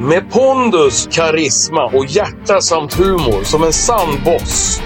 Med 0.00 0.30
pondus, 0.30 1.08
karisma 1.12 1.84
och 1.84 2.06
hjärta 2.06 2.60
samt 2.60 2.94
humor 2.94 3.44
som 3.44 3.64
en 3.64 3.72
sann 3.72 4.24
boss 4.24 4.82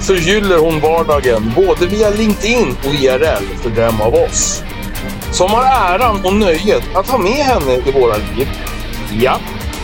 förgyller 0.00 0.58
hon 0.58 0.80
vardagen 0.80 1.52
både 1.56 1.86
via 1.86 2.10
LinkedIn 2.10 2.76
och 2.84 2.94
IRL 2.94 3.44
för 3.62 3.70
dem 3.70 4.00
av 4.00 4.14
oss 4.14 4.62
som 5.32 5.50
har 5.50 5.62
äran 5.62 6.24
och 6.24 6.34
nöjet 6.34 6.82
att 6.94 7.08
ha 7.08 7.18
med 7.18 7.44
henne 7.44 7.74
i 7.86 7.90
våra 7.90 8.16
liv. 8.16 8.48
Ja, 9.20 9.38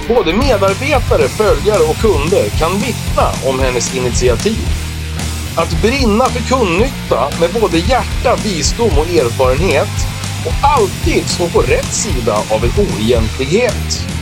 både 0.08 0.32
medarbetare, 0.32 1.28
följare 1.28 1.82
och 1.90 1.96
kunder 1.96 2.48
kan 2.58 2.72
vittna 2.72 3.50
om 3.50 3.60
hennes 3.60 3.96
initiativ. 3.96 4.66
Att 5.56 5.82
brinna 5.82 6.24
för 6.24 6.42
kundnytta 6.42 7.28
med 7.40 7.50
både 7.60 7.78
hjärta, 7.78 8.36
visdom 8.44 8.98
och 8.98 9.08
erfarenhet 9.08 9.94
och 10.46 10.68
alltid 10.68 11.28
stå 11.28 11.48
på 11.48 11.60
rätt 11.60 11.94
sida 11.94 12.36
av 12.50 12.64
en 12.64 12.70
oegentlighet. 12.86 14.15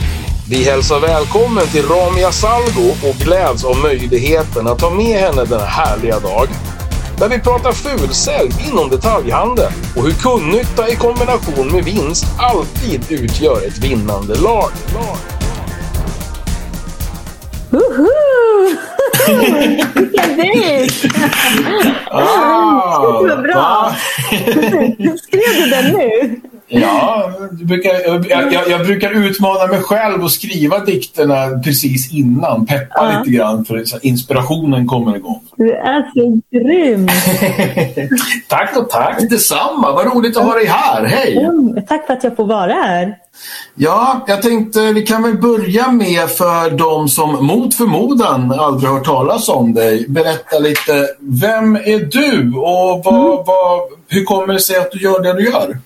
Vi 0.49 0.63
hälsar 0.63 0.99
välkommen 0.99 1.67
till 1.67 1.85
Ramia 1.85 2.31
Salgo 2.31 2.89
och 3.09 3.15
gläds 3.15 3.65
av 3.65 3.77
möjligheten 3.77 4.67
att 4.67 4.81
ha 4.81 4.89
med 4.89 5.19
henne 5.19 5.45
denna 5.45 5.65
härliga 5.65 6.19
dag. 6.19 6.47
Där 7.19 7.29
vi 7.29 7.39
pratar 7.39 7.71
fulsälj 7.71 8.51
inom 8.71 8.89
detaljhandeln 8.89 9.71
och 9.95 10.03
hur 10.03 10.11
kundnytta 10.11 10.89
i 10.89 10.95
kombination 10.95 11.71
med 11.71 11.83
vinst 11.83 12.25
alltid 12.37 13.01
utgör 13.09 13.67
ett 13.67 13.77
vinnande 13.77 14.35
lag. 14.35 14.71
Woho! 17.69 18.07
Vilken 19.93 20.37
dejt! 20.37 21.09
Ah, 22.11 22.95
Så 23.29 23.41
bra! 23.41 23.95
Skrev 25.17 25.63
du 25.63 25.69
den 25.69 25.93
nu? 25.93 26.41
Ja, 26.67 27.31
brukar, 27.51 27.89
jag, 28.07 28.25
jag, 28.53 28.69
jag 28.69 28.85
brukar 28.85 29.11
utmana 29.11 29.67
mig 29.67 29.81
själv 29.81 30.23
och 30.23 30.31
skriva 30.31 30.79
dikterna 30.79 31.61
precis 31.63 32.13
innan. 32.13 32.65
Peppa 32.65 32.85
Ja. 33.13 33.19
lite 33.19 33.37
grann 33.37 33.65
för 33.65 33.77
att 33.77 34.03
inspirationen 34.03 34.87
kommer 34.87 35.15
igång. 35.15 35.41
Du 35.57 35.71
är 35.71 36.11
så 36.13 36.39
grym! 36.51 37.07
tack 38.47 38.77
och 38.77 38.89
tack 38.89 39.29
detsamma. 39.29 39.91
Vad 39.91 40.15
roligt 40.15 40.37
att 40.37 40.43
ha 40.43 40.53
dig 40.53 40.65
här. 40.65 41.05
Hej! 41.05 41.37
Mm, 41.37 41.85
Tack 41.87 42.05
för 42.07 42.13
att 42.13 42.23
jag 42.23 42.35
får 42.35 42.45
vara 42.45 42.73
här. 42.73 43.15
Ja, 43.75 44.25
jag 44.27 44.41
tänkte 44.41 44.79
vi 44.93 45.01
kan 45.01 45.23
väl 45.23 45.37
börja 45.37 45.91
med 45.91 46.29
för 46.29 46.69
de 46.69 47.07
som 47.07 47.45
mot 47.45 47.75
förmodan 47.75 48.51
aldrig 48.59 48.89
har 48.89 48.97
hört 48.97 49.05
talas 49.05 49.49
om 49.49 49.73
dig. 49.73 50.05
Berätta 50.09 50.59
lite, 50.59 51.07
vem 51.19 51.75
är 51.75 51.99
du 52.11 52.57
och 52.57 53.01
vad, 53.05 53.45
vad, 53.45 53.79
hur 54.07 54.23
kommer 54.23 54.53
det 54.53 54.59
sig 54.59 54.75
att 54.77 54.91
du 54.91 54.99
gör 55.01 55.23
det 55.23 55.33
du 55.33 55.43
gör? 55.45 55.77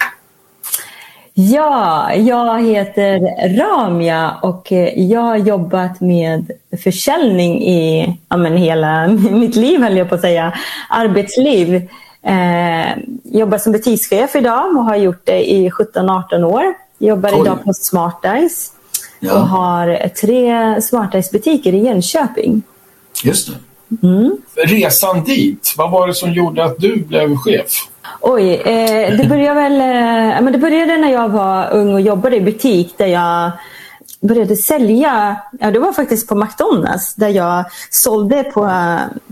Ja, 1.42 2.14
jag 2.14 2.64
heter 2.64 3.20
Ramia 3.58 4.32
och 4.42 4.72
eh, 4.72 5.00
jag 5.00 5.22
har 5.22 5.36
jobbat 5.38 6.02
med 6.02 6.52
försäljning 6.84 7.62
i 7.64 8.20
ja, 8.30 8.38
men 8.38 8.58
hela 8.58 9.08
mitt 9.32 9.56
liv, 9.56 9.82
höll 9.82 9.98
jag 9.98 10.10
på 10.10 10.16
att 10.16 10.22
säga. 10.22 10.54
Arbetsliv. 10.90 11.76
Eh, 12.22 12.98
jobbar 13.23 13.58
som 13.58 13.72
butikschef 13.72 14.36
idag 14.36 14.78
och 14.78 14.84
har 14.86 14.95
gjort 14.95 15.22
det 15.26 15.52
i 15.52 15.70
17-18 15.70 16.44
år. 16.44 16.64
Jobbar 16.98 17.30
Oj. 17.34 17.42
idag 17.42 17.64
på 17.64 17.73
Smartice 17.73 18.72
Ja. 19.20 19.34
och 19.34 19.48
har 19.48 20.08
tre 20.08 20.76
Smartice-butiker 20.82 21.73
i 21.73 21.86
Jönköping. 21.86 22.62
Just 23.23 23.48
det. 23.48 23.54
Mm. 24.04 24.38
Resan 24.56 25.23
dit, 25.23 25.73
vad 25.78 25.92
var 25.92 26.08
det 26.08 26.14
som 26.14 26.34
gjorde 26.34 26.64
att 26.64 26.80
du 26.80 26.95
blev 26.95 27.36
chef? 27.36 27.72
Oj, 28.22 28.54
eh, 28.54 29.18
det 29.18 29.26
började 29.30 29.62
väl 29.62 29.82
eh, 29.82 30.42
men 30.42 30.54
det 30.54 30.59
började 30.59 30.98
när 30.98 31.12
jag 31.12 31.30
var 31.30 31.72
ung 31.72 31.94
och 31.94 32.02
jobbade 32.02 32.36
i 32.36 32.42
butik 32.42 32.94
där 32.98 33.08
jag 33.08 33.52
började 34.22 34.56
sälja, 34.56 35.38
ja 35.59 35.72
det 35.72 35.80
var 35.80 35.94
faktiskt 35.94 36.28
på 36.28 36.36
McDonalds 36.36 37.16
där 37.16 37.30
jag 37.30 37.66
sålde 37.89 38.44
på, 38.44 38.72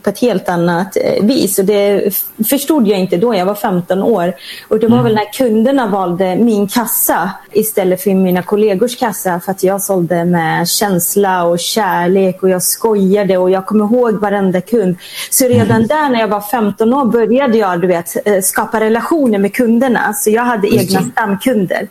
på 0.01 0.09
ett 0.09 0.19
helt 0.19 0.49
annat 0.49 0.97
eh, 0.97 1.25
vis 1.25 1.59
och 1.59 1.65
det 1.65 2.13
förstod 2.49 2.87
jag 2.87 2.99
inte 2.99 3.17
då, 3.17 3.35
jag 3.35 3.45
var 3.45 3.55
15 3.55 4.03
år. 4.03 4.33
Och 4.67 4.79
det 4.79 4.87
var 4.87 5.03
väl 5.03 5.15
när 5.15 5.33
kunderna 5.33 5.87
valde 5.87 6.35
min 6.35 6.67
kassa 6.67 7.31
istället 7.51 8.03
för 8.03 8.13
mina 8.13 8.43
kollegors 8.43 8.97
kassa 8.99 9.39
för 9.39 9.51
att 9.51 9.63
jag 9.63 9.81
sålde 9.81 10.25
med 10.25 10.69
känsla 10.69 11.43
och 11.43 11.59
kärlek 11.59 12.43
och 12.43 12.49
jag 12.49 12.63
skojade 12.63 13.37
och 13.37 13.51
jag 13.51 13.65
kommer 13.65 13.85
ihåg 13.85 14.13
varenda 14.13 14.61
kund. 14.61 14.95
Så 15.29 15.45
redan 15.45 15.87
där 15.87 16.09
när 16.09 16.19
jag 16.19 16.27
var 16.27 16.41
15 16.41 16.93
år 16.93 17.05
började 17.05 17.57
jag 17.57 17.81
du 17.81 17.87
vet, 17.87 18.27
eh, 18.27 18.41
skapa 18.41 18.79
relationer 18.79 19.37
med 19.39 19.53
kunderna 19.53 20.13
så 20.13 20.29
jag 20.29 20.43
hade 20.43 20.75
egna 20.75 21.01
stamkunder. 21.01 21.87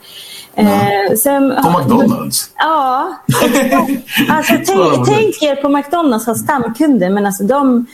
Eh, 0.56 1.14
sen, 1.16 1.54
På 1.62 1.78
McDonalds? 1.78 2.50
Ja. 2.58 3.16
Alltså, 4.30 4.54
tänk, 4.66 5.06
tänk 5.06 5.42
er 5.42 5.56
på 5.56 5.68
McDonalds 5.68 6.26
har 6.26 6.34
stamkunder 6.34 7.10
men 7.10 7.26
alltså 7.26 7.44
de, 7.44 7.86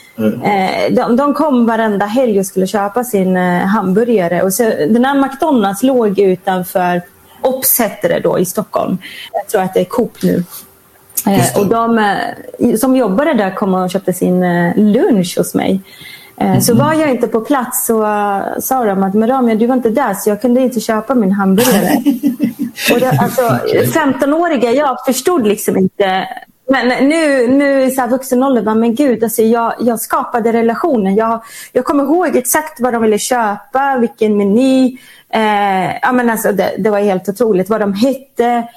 eh, 0.44 0.94
de, 0.94 1.16
de 1.16 1.34
kom 1.34 1.66
varenda 1.66 2.06
helg 2.06 2.38
och 2.38 2.46
skulle 2.46 2.66
köpa 2.66 3.04
sin 3.04 3.36
eh, 3.36 3.66
hamburgare. 3.66 4.42
Och 4.42 4.54
så, 4.54 4.62
den 4.62 5.04
här 5.04 5.14
McDonalds 5.14 5.82
låg 5.82 6.18
utanför 6.18 7.02
Ops 7.40 7.78
hette 7.78 8.08
det 8.08 8.20
då 8.20 8.38
i 8.38 8.44
Stockholm. 8.44 8.98
Jag 9.32 9.48
tror 9.48 9.62
att 9.62 9.74
det 9.74 9.80
är 9.80 9.84
Coop 9.84 10.22
nu. 10.22 10.44
Eh, 11.26 11.60
och 11.60 11.66
de 11.66 11.98
eh, 11.98 12.76
som 12.76 12.96
jobbade 12.96 13.34
där 13.34 13.54
kom 13.54 13.74
och 13.74 13.90
köpte 13.90 14.12
sin 14.12 14.42
eh, 14.42 14.76
lunch 14.76 15.38
hos 15.38 15.54
mig. 15.54 15.80
Eh, 16.36 16.58
Så 16.58 16.74
var 16.74 16.94
jag 16.94 17.10
inte 17.10 17.28
på 17.28 17.40
plats 17.40 17.86
så 17.86 18.02
eh, 18.02 18.42
sa 18.60 18.84
de 18.84 19.02
att 19.02 19.14
men 19.14 19.28
Ramia, 19.28 19.54
du 19.54 19.66
var 19.66 19.74
inte 19.74 19.90
där 19.90 20.14
så 20.14 20.30
jag 20.30 20.40
kunde 20.40 20.60
inte 20.60 20.80
köpa 20.80 21.14
min 21.14 21.32
hamburgare. 21.32 21.96
och 22.92 23.00
det, 23.00 23.18
alltså, 23.20 23.42
15-åriga 23.98 24.70
jag 24.70 25.04
förstod 25.04 25.46
liksom 25.46 25.76
inte. 25.76 26.28
Men 26.68 27.08
nu, 27.08 27.46
nu 27.46 27.82
i 27.82 27.90
så 27.90 28.00
här 28.00 28.08
vuxen 28.08 28.42
ålder, 28.42 28.62
bara, 28.62 28.74
men 28.74 28.94
gud, 28.94 29.24
alltså 29.24 29.42
jag, 29.42 29.74
jag 29.80 30.00
skapade 30.00 30.52
relationen. 30.52 31.14
Jag, 31.14 31.42
jag 31.72 31.84
kommer 31.84 32.04
ihåg 32.04 32.36
exakt 32.36 32.80
vad 32.80 32.92
de 32.92 33.02
ville 33.02 33.18
köpa, 33.18 33.96
vilken 34.00 34.36
meny. 34.36 34.98
Eh, 35.34 35.96
ja, 36.02 36.12
men 36.12 36.30
alltså, 36.30 36.52
det, 36.52 36.74
det 36.78 36.90
var 36.90 37.00
helt 37.00 37.28
otroligt 37.28 37.68
vad 37.68 37.80
de 37.80 37.94
hette. 37.94 38.68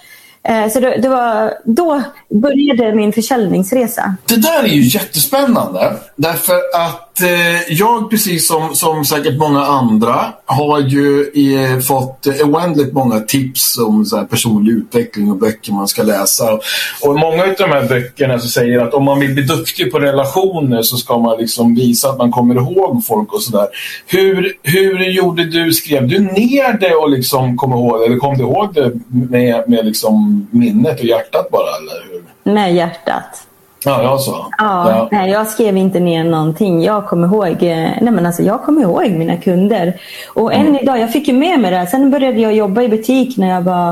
Eh, 0.43 0.69
så 0.69 0.79
det, 0.79 0.97
det 0.97 1.09
var, 1.09 1.53
då 1.63 2.01
började 2.29 2.95
min 2.95 3.13
försäljningsresa. 3.13 4.15
Det 4.25 4.35
där 4.41 4.63
är 4.63 4.67
ju 4.67 4.81
jättespännande. 4.81 5.93
Därför 6.15 6.55
att 6.55 7.04
Eh, 7.21 7.73
jag, 7.73 8.09
precis 8.09 8.47
som, 8.47 8.75
som 8.75 9.05
säkert 9.05 9.37
många 9.37 9.59
andra, 9.59 10.33
har 10.45 10.79
ju 10.79 11.31
eh, 11.33 11.79
fått 11.79 12.27
eh, 12.27 12.49
oändligt 12.49 12.93
många 12.93 13.19
tips 13.19 13.77
om 13.77 14.05
så 14.05 14.17
här, 14.17 14.25
personlig 14.25 14.73
utveckling 14.73 15.31
och 15.31 15.37
böcker 15.37 15.71
man 15.71 15.87
ska 15.87 16.03
läsa. 16.03 16.59
Och 17.01 17.19
många 17.19 17.43
av 17.43 17.53
de 17.57 17.63
här 17.63 17.87
böckerna 17.87 18.39
så 18.39 18.47
säger 18.47 18.79
att 18.79 18.93
om 18.93 19.03
man 19.03 19.19
vill 19.19 19.33
bli 19.33 19.43
duktig 19.43 19.91
på 19.91 19.99
relationer 19.99 20.81
så 20.81 20.97
ska 20.97 21.17
man 21.17 21.37
liksom 21.37 21.75
visa 21.75 22.09
att 22.09 22.17
man 22.17 22.31
kommer 22.31 22.55
ihåg 22.55 23.05
folk 23.05 23.33
och 23.33 23.41
sådär. 23.41 23.67
Hur, 24.07 24.53
hur 24.63 24.99
gjorde 24.99 25.45
du? 25.45 25.73
Skrev 25.73 26.07
du 26.07 26.19
ner 26.19 26.77
det 26.79 26.95
och 26.95 27.09
liksom 27.09 27.57
kom 27.57 27.71
ihåg 27.71 28.03
Eller 28.03 28.17
kom 28.17 28.37
du 28.37 28.43
ihåg 28.43 28.73
det 28.73 28.91
med, 29.07 29.69
med 29.69 29.85
liksom 29.85 30.47
minnet 30.51 30.99
och 30.99 31.05
hjärtat 31.05 31.49
bara? 31.51 31.77
Eller 31.77 32.05
hur? 32.11 32.53
Med 32.53 32.75
hjärtat. 32.75 33.47
Ja, 33.85 34.03
jag 34.03 34.21
så. 34.21 34.45
Ja, 34.57 35.07
Nej, 35.11 35.31
jag 35.31 35.47
skrev 35.47 35.77
inte 35.77 35.99
ner 35.99 36.23
någonting. 36.23 36.83
Jag 36.83 37.07
kommer 37.07 37.27
ihåg, 37.27 37.63
eh, 37.63 37.89
nej 38.01 38.11
men 38.11 38.25
alltså, 38.25 38.41
jag 38.41 38.63
kommer 38.63 38.81
ihåg 38.81 39.11
mina 39.11 39.37
kunder. 39.37 39.99
Och 40.33 40.53
än 40.53 40.79
idag, 40.79 40.99
jag 40.99 41.11
fick 41.11 41.27
ju 41.27 41.33
med 41.33 41.59
mig 41.59 41.71
det. 41.71 41.77
här. 41.77 41.85
Sen 41.85 42.11
började 42.11 42.41
jag 42.41 42.53
jobba 42.53 42.81
i 42.81 42.89
butik 42.89 43.37
när 43.37 43.49
jag 43.49 43.61
var 43.61 43.89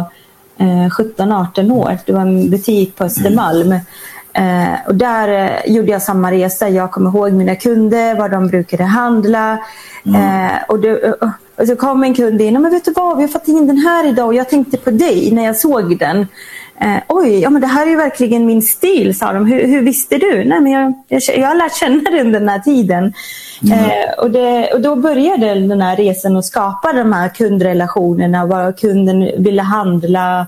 eh, 0.58 0.90
17-18 0.90 1.72
år. 1.72 1.98
Det 2.06 2.14
var 2.14 2.22
en 2.22 2.50
butik 2.50 2.96
på 2.96 3.04
Östermalm. 3.04 3.76
Eh, 4.34 4.88
och 4.88 4.96
där 4.96 5.28
eh, 5.28 5.74
gjorde 5.76 5.92
jag 5.92 6.02
samma 6.02 6.32
resa. 6.32 6.70
Jag 6.70 6.92
kommer 6.92 7.10
ihåg 7.10 7.32
mina 7.32 7.56
kunder, 7.56 8.16
vad 8.16 8.32
de 8.32 8.48
brukade 8.48 8.84
handla. 8.84 9.54
Eh, 10.06 10.64
och, 10.68 10.80
det, 10.80 11.14
och, 11.14 11.30
och 11.58 11.68
så 11.68 11.76
kom 11.76 12.04
en 12.04 12.14
kund 12.14 12.42
in. 12.42 12.62
Men 12.62 12.72
vet 12.72 12.86
du 12.86 12.92
vad, 12.92 13.18
vi 13.18 13.24
har 13.24 13.28
fått 13.28 13.48
in 13.48 13.68
den 13.68 13.78
här 13.78 14.08
idag 14.08 14.28
och 14.28 14.34
jag 14.34 14.50
tänkte 14.50 14.78
på 14.78 14.92
dig 14.92 15.32
när 15.32 15.46
jag 15.46 15.56
såg 15.56 16.00
den. 16.00 16.28
Eh, 16.84 17.02
Oj, 17.08 17.40
ja, 17.40 17.50
men 17.50 17.62
det 17.62 17.68
här 17.68 17.92
är 17.92 17.96
verkligen 17.96 18.46
min 18.46 18.62
stil, 18.62 19.18
sa 19.18 19.34
de. 19.34 19.46
Hur, 19.46 19.68
hur 19.68 19.82
visste 19.82 20.18
du? 20.18 20.44
Nej, 20.46 20.62
men 20.62 20.72
jag, 20.72 20.94
jag, 21.08 21.22
jag 21.38 21.48
har 21.48 21.56
lärt 21.56 21.76
känna 21.76 22.12
dig 22.12 22.22
under 22.22 22.40
den 22.40 22.50
här 22.50 22.60
tiden. 22.60 23.14
Eh, 23.72 24.24
och, 24.24 24.32
det, 24.32 24.74
och 24.74 24.82
Då 24.82 24.96
började 24.96 25.54
den 25.54 25.82
här 25.82 25.96
resan 25.96 26.38
att 26.38 26.46
skapa 26.46 26.94
de 26.94 27.14
här 27.14 27.30
kundrelationerna, 27.30 28.46
vad 28.46 28.80
kunden 28.80 29.44
ville 29.44 29.62
handla, 29.62 30.48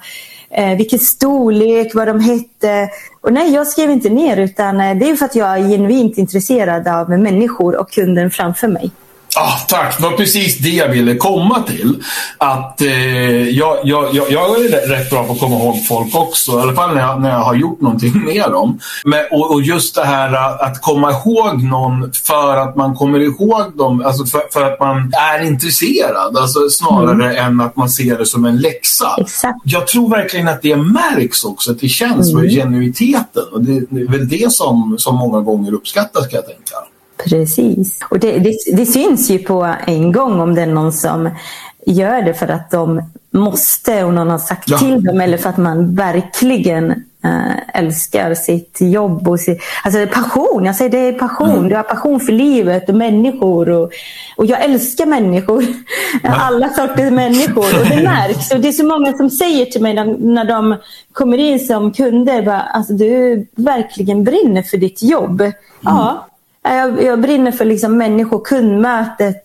eh, 0.50 0.78
vilken 0.78 1.00
storlek, 1.00 1.96
vad 1.96 2.08
de 2.08 2.20
hette. 2.20 2.90
Och 3.22 3.34
nej, 3.34 3.54
jag 3.54 3.68
skrev 3.68 3.92
inte 3.92 4.10
ner 4.10 4.38
utan 4.38 4.82
eh, 4.82 4.96
det 4.96 5.10
är 5.10 5.16
för 5.16 5.26
att 5.26 5.36
jag 5.36 5.60
är 5.60 5.70
genuint 5.70 6.18
intresserad 6.18 6.88
av 6.88 7.10
människor 7.10 7.76
och 7.76 7.92
kunden 7.92 8.32
framför 8.32 8.68
mig. 8.68 8.92
Ah, 9.38 9.60
tack, 9.68 9.98
det 9.98 10.04
var 10.04 10.12
precis 10.12 10.58
det 10.58 10.70
jag 10.70 10.90
ville 10.90 11.16
komma 11.16 11.64
till. 11.64 12.04
Att 12.38 12.82
eh, 12.82 13.50
jag, 13.50 13.78
jag, 13.84 14.16
jag, 14.16 14.32
jag 14.32 14.66
är 14.66 14.88
rätt 14.88 15.10
bra 15.10 15.24
på 15.24 15.34
att 15.34 15.40
komma 15.40 15.56
ihåg 15.56 15.88
folk 15.88 16.16
också. 16.16 16.52
I 16.52 16.62
alla 16.62 16.76
fall 16.76 16.96
när 16.96 17.02
jag, 17.02 17.22
när 17.22 17.30
jag 17.30 17.40
har 17.40 17.56
gjort 17.56 17.82
någonting 17.82 18.24
med 18.26 18.52
dem. 18.52 18.80
Men, 19.06 19.20
och, 19.32 19.52
och 19.52 19.62
just 19.62 19.96
det 19.96 20.06
här 20.06 20.34
att 20.66 20.82
komma 20.82 21.12
ihåg 21.12 21.64
någon 21.64 22.12
för 22.14 22.58
att 22.58 22.76
man 22.76 22.96
kommer 22.96 23.20
ihåg 23.20 23.78
dem, 23.78 24.04
alltså 24.06 24.26
för, 24.26 24.42
för 24.54 24.74
att 24.74 24.80
man 24.80 25.14
är 25.14 25.44
intresserad. 25.44 26.38
Alltså 26.38 26.70
snarare 26.70 27.26
mm. 27.26 27.46
än 27.46 27.62
att 27.62 27.76
man 27.76 27.90
ser 27.90 28.18
det 28.18 28.26
som 28.26 28.46
en 28.46 28.58
läxa. 28.58 29.16
Exakt. 29.18 29.60
Jag 29.64 29.88
tror 29.88 30.10
verkligen 30.10 30.48
att 30.48 30.62
det 30.62 30.76
märks 30.76 31.44
också, 31.44 31.72
att 31.72 31.80
det 31.80 31.90
känns 31.90 32.34
mm. 32.34 32.50
genuiteten. 32.50 33.44
Och 33.52 33.64
det, 33.64 33.86
det 33.90 34.02
är 34.02 34.08
väl 34.08 34.30
det 34.30 34.52
som, 34.52 34.96
som 34.98 35.16
många 35.16 35.40
gånger 35.42 35.74
uppskattas 35.74 36.28
kan 36.28 36.36
jag 36.36 36.46
tänka. 36.46 36.95
Precis. 37.24 38.00
Och 38.10 38.20
det, 38.20 38.40
det, 38.40 38.58
det, 38.74 38.86
syns 38.86 39.30
ju 39.30 39.40
på 39.40 39.76
en 39.88 40.12
gång 40.12 40.40
om 40.40 40.56
det 40.56 40.62
är 40.62 40.66
någon 40.66 40.94
som 40.94 41.30
gör 41.86 42.22
det 42.22 42.34
för 42.34 42.48
att 42.48 42.72
de 42.72 43.02
måste 43.32 44.04
och 44.04 44.14
någon 44.14 44.30
har 44.30 44.38
sagt 44.38 44.70
ja. 44.70 44.78
till 44.78 45.04
dem 45.04 45.22
eller 45.22 45.38
för 45.38 45.50
att 45.50 45.58
man 45.58 45.96
verkligen 45.96 46.92
äh, 47.26 47.80
älskar 47.80 48.34
sitt 48.34 48.78
jobb. 48.82 49.28
Och 49.28 49.40
sitt, 49.40 49.62
alltså 49.84 50.08
passion, 50.08 50.66
jag 50.66 50.76
säger 50.76 50.92
det 50.92 50.98
är 50.98 51.14
passion. 51.14 51.50
Mm. 51.50 51.70
Du 51.70 51.76
har 51.76 51.84
passion 51.84 52.20
för 52.20 52.32
livet 52.32 52.90
och 52.90 52.96
människor. 52.96 53.70
Och, 53.70 53.92
och 54.38 54.46
jag 54.46 54.64
älskar 54.64 55.06
människor. 55.06 55.66
Alla 56.24 56.70
sorters 56.70 57.12
människor. 57.12 57.80
Och 57.80 57.86
det 57.90 58.04
märks. 58.04 58.52
Och 58.52 58.60
det 58.60 58.68
är 58.68 58.72
så 58.72 58.86
många 58.86 59.14
som 59.14 59.30
säger 59.30 59.66
till 59.66 59.82
mig 59.82 59.94
när, 59.94 60.06
när 60.06 60.46
de 60.46 60.76
kommer 61.14 61.38
in 61.38 61.60
som 61.60 61.94
kunder. 61.94 62.42
Bara, 62.42 62.62
alltså, 62.62 62.94
du 62.94 63.48
verkligen 63.56 64.24
brinner 64.24 64.62
för 64.62 64.78
ditt 64.78 65.04
jobb. 65.04 65.42
Mm. 65.42 65.54
Ja, 65.82 66.28
jag, 66.74 67.04
jag 67.04 67.22
brinner 67.22 67.52
för 67.52 67.66
liksom 67.66 67.98
människor, 67.98 68.46
kundmötet 68.46 69.44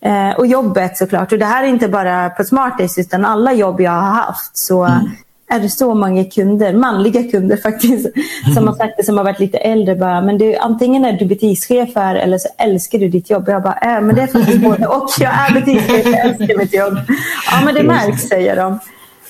eh, 0.00 0.30
och 0.38 0.46
jobbet 0.46 0.96
såklart. 0.96 1.32
Och 1.32 1.38
det 1.38 1.44
här 1.44 1.64
är 1.64 1.68
inte 1.68 1.88
bara 1.88 2.30
på 2.30 2.44
Smartace 2.44 3.00
utan 3.00 3.24
alla 3.24 3.52
jobb 3.52 3.80
jag 3.80 3.90
har 3.90 4.00
haft. 4.00 4.56
Så 4.56 4.84
mm. 4.84 5.10
är 5.48 5.60
det 5.60 5.68
så 5.68 5.94
många 5.94 6.24
kunder, 6.24 6.72
manliga 6.72 7.30
kunder 7.30 7.56
faktiskt, 7.56 8.06
mm. 8.06 8.54
som 8.54 8.66
har 8.66 8.74
sagt 8.74 8.94
det 8.96 9.04
som 9.04 9.16
har 9.16 9.24
varit 9.24 9.40
lite 9.40 9.58
äldre. 9.58 9.96
Bara, 9.96 10.20
men 10.20 10.38
du, 10.38 10.56
antingen 10.56 11.04
är 11.04 11.12
du 11.12 11.24
butikschef 11.24 11.88
här 11.94 12.14
eller 12.14 12.38
så 12.38 12.48
älskar 12.58 12.98
du 12.98 13.08
ditt 13.08 13.30
jobb. 13.30 13.44
Jag 13.48 13.62
bara, 13.62 13.78
äh, 13.96 14.00
men 14.00 14.14
det 14.14 14.22
är 14.22 14.26
faktiskt 14.26 14.62
både 14.62 14.86
och. 14.86 15.10
Jag 15.18 15.32
är 15.32 15.54
butikschef, 15.54 16.06
jag 16.06 16.26
älskar 16.26 16.58
mitt 16.58 16.74
jobb. 16.74 16.98
Ja, 17.50 17.64
men 17.64 17.74
det 17.74 17.82
märks, 17.82 18.22
säger 18.22 18.56
de. 18.56 18.78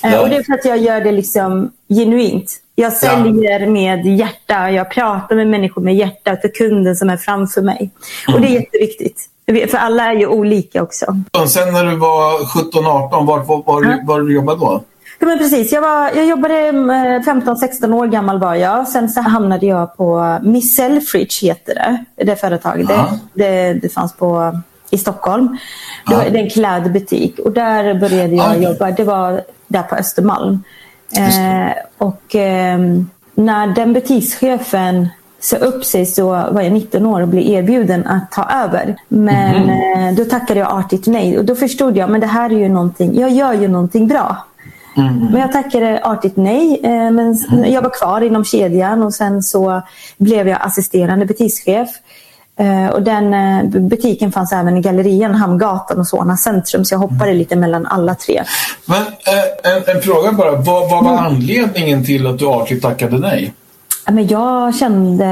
Eh, 0.04 0.20
och 0.20 0.28
det 0.28 0.36
är 0.36 0.42
för 0.42 0.52
att 0.52 0.64
jag 0.64 0.78
gör 0.78 1.00
det 1.00 1.12
liksom 1.12 1.72
genuint. 1.88 2.60
Jag 2.74 2.92
säljer 2.92 3.60
ja. 3.60 3.68
med 3.68 4.06
hjärta, 4.06 4.70
jag 4.70 4.90
pratar 4.90 5.36
med 5.36 5.46
människor 5.46 5.82
med 5.82 5.94
hjärta 5.94 6.36
för 6.36 6.48
kunden 6.54 6.96
som 6.96 7.10
är 7.10 7.16
framför 7.16 7.62
mig. 7.62 7.90
Och 8.34 8.40
det 8.40 8.46
är 8.46 8.50
mm. 8.50 8.62
jätteviktigt. 8.62 9.28
För 9.70 9.78
alla 9.78 10.04
är 10.04 10.14
ju 10.14 10.26
olika 10.26 10.82
också. 10.82 11.06
Och 11.42 11.48
sen 11.48 11.72
när 11.72 11.84
du 11.84 11.96
var 11.96 12.38
17-18, 12.38 13.26
var, 13.26 13.44
var, 13.44 13.62
var, 13.66 13.84
ja. 13.84 13.98
var 14.04 14.20
du 14.20 14.34
jobbade 14.34 14.60
då? 14.60 14.84
Ja, 15.18 15.26
men 15.26 15.38
precis. 15.38 15.72
Jag, 15.72 15.80
var, 15.80 16.10
jag 16.14 16.26
jobbade 16.26 16.54
15-16 16.54 17.84
eh, 17.84 17.94
år 17.94 18.06
gammal 18.06 18.38
var 18.38 18.54
jag. 18.54 18.88
Sen 18.88 19.08
så 19.08 19.20
hamnade 19.20 19.66
jag 19.66 19.96
på 19.96 20.38
Miss 20.42 20.76
Selfridge 20.76 21.46
heter 21.46 21.74
det, 21.74 22.24
det 22.24 22.36
företaget. 22.36 22.88
Det, 22.88 23.18
det, 23.34 23.74
det 23.74 23.88
fanns 23.88 24.16
på, 24.16 24.60
i 24.90 24.98
Stockholm. 24.98 25.58
Det, 26.06 26.14
var, 26.14 26.24
det 26.24 26.38
är 26.38 26.42
en 26.42 26.50
klädbutik 26.50 27.38
och 27.38 27.52
där 27.52 27.94
började 27.94 28.34
jag 28.34 28.62
jobba. 28.62 28.90
Det 28.90 29.04
var 29.04 29.42
där 29.66 29.82
på 29.82 29.94
Östermalm. 29.94 30.62
Eh, 31.16 31.72
och 31.98 32.34
eh, 32.34 32.78
när 33.34 33.66
den 33.66 33.92
butikschefen 33.92 35.08
sa 35.40 35.56
upp 35.56 35.84
sig 35.84 36.06
så 36.06 36.28
var 36.28 36.60
jag 36.60 36.72
19 36.72 37.06
år 37.06 37.20
och 37.20 37.28
blev 37.28 37.46
erbjuden 37.46 38.06
att 38.06 38.32
ta 38.32 38.50
över. 38.64 38.96
Men 39.08 39.62
mm. 39.62 40.08
eh, 40.08 40.14
då 40.14 40.24
tackade 40.24 40.60
jag 40.60 40.72
artigt 40.72 41.06
nej 41.06 41.38
och 41.38 41.44
då 41.44 41.54
förstod 41.54 41.96
jag 41.96 42.10
men 42.10 42.20
det 42.20 42.26
här 42.26 42.50
är 42.50 42.58
ju 42.58 42.68
någonting, 42.68 43.20
jag 43.20 43.30
gör 43.30 43.52
ju 43.52 43.68
någonting 43.68 44.08
bra. 44.08 44.36
Mm. 44.96 45.28
Men 45.32 45.40
jag 45.40 45.52
tackade 45.52 46.00
artigt 46.04 46.36
nej. 46.36 46.80
Eh, 46.82 46.90
men 46.90 47.38
mm. 47.52 47.72
jag 47.72 47.82
var 47.82 47.90
kvar 47.90 48.20
inom 48.20 48.44
kedjan 48.44 49.02
och 49.02 49.14
sen 49.14 49.42
så 49.42 49.82
blev 50.16 50.48
jag 50.48 50.58
assisterande 50.62 51.26
butikschef. 51.26 51.88
Eh, 52.56 52.88
och 52.88 53.02
den 53.02 53.34
eh, 53.34 53.80
butiken 53.80 54.32
fanns 54.32 54.52
även 54.52 54.76
i 54.76 54.80
Gallerian, 54.80 55.34
Hamngatan 55.34 55.98
och 55.98 56.06
Solna 56.06 56.36
centrum. 56.36 56.84
Så 56.84 56.94
jag 56.94 56.98
hoppade 56.98 57.24
mm. 57.24 57.36
lite 57.36 57.56
mellan 57.56 57.86
alla 57.86 58.14
tre. 58.14 58.42
Men 58.86 59.02
eh, 59.02 59.72
en, 59.72 59.96
en 59.96 60.02
fråga 60.02 60.32
bara. 60.32 60.50
Vad, 60.50 60.90
vad 60.90 61.04
var 61.04 61.12
mm. 61.12 61.24
anledningen 61.24 62.04
till 62.04 62.26
att 62.26 62.38
du 62.38 62.46
artigt 62.46 62.82
tackade 62.82 63.18
nej? 63.18 63.54
Men 64.06 64.26
jag 64.26 64.74
kände 64.74 65.24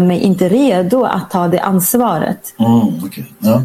mig 0.00 0.20
inte 0.20 0.48
redo 0.48 1.04
att 1.04 1.30
ta 1.30 1.48
det 1.48 1.60
ansvaret. 1.60 2.54
Mm, 2.58 3.04
okay. 3.04 3.24
ja. 3.38 3.62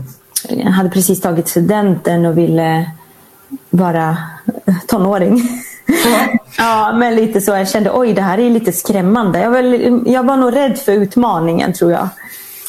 Jag 0.49 0.71
hade 0.71 0.89
precis 0.89 1.21
tagit 1.21 1.47
studenten 1.47 2.25
och 2.25 2.37
ville 2.37 2.91
vara 3.69 4.17
tonåring. 4.87 5.41
ja, 6.57 6.93
men 6.95 7.15
lite 7.15 7.41
så. 7.41 7.51
Jag 7.51 7.69
kände 7.69 7.91
oj, 7.93 8.13
det 8.13 8.21
här 8.21 8.37
är 8.37 8.49
lite 8.49 8.71
skrämmande. 8.71 9.39
Jag 9.39 9.51
var, 9.51 9.63
jag 10.09 10.23
var 10.23 10.37
nog 10.37 10.55
rädd 10.55 10.77
för 10.77 10.91
utmaningen 10.91 11.73
tror 11.73 11.91
jag. 11.91 12.09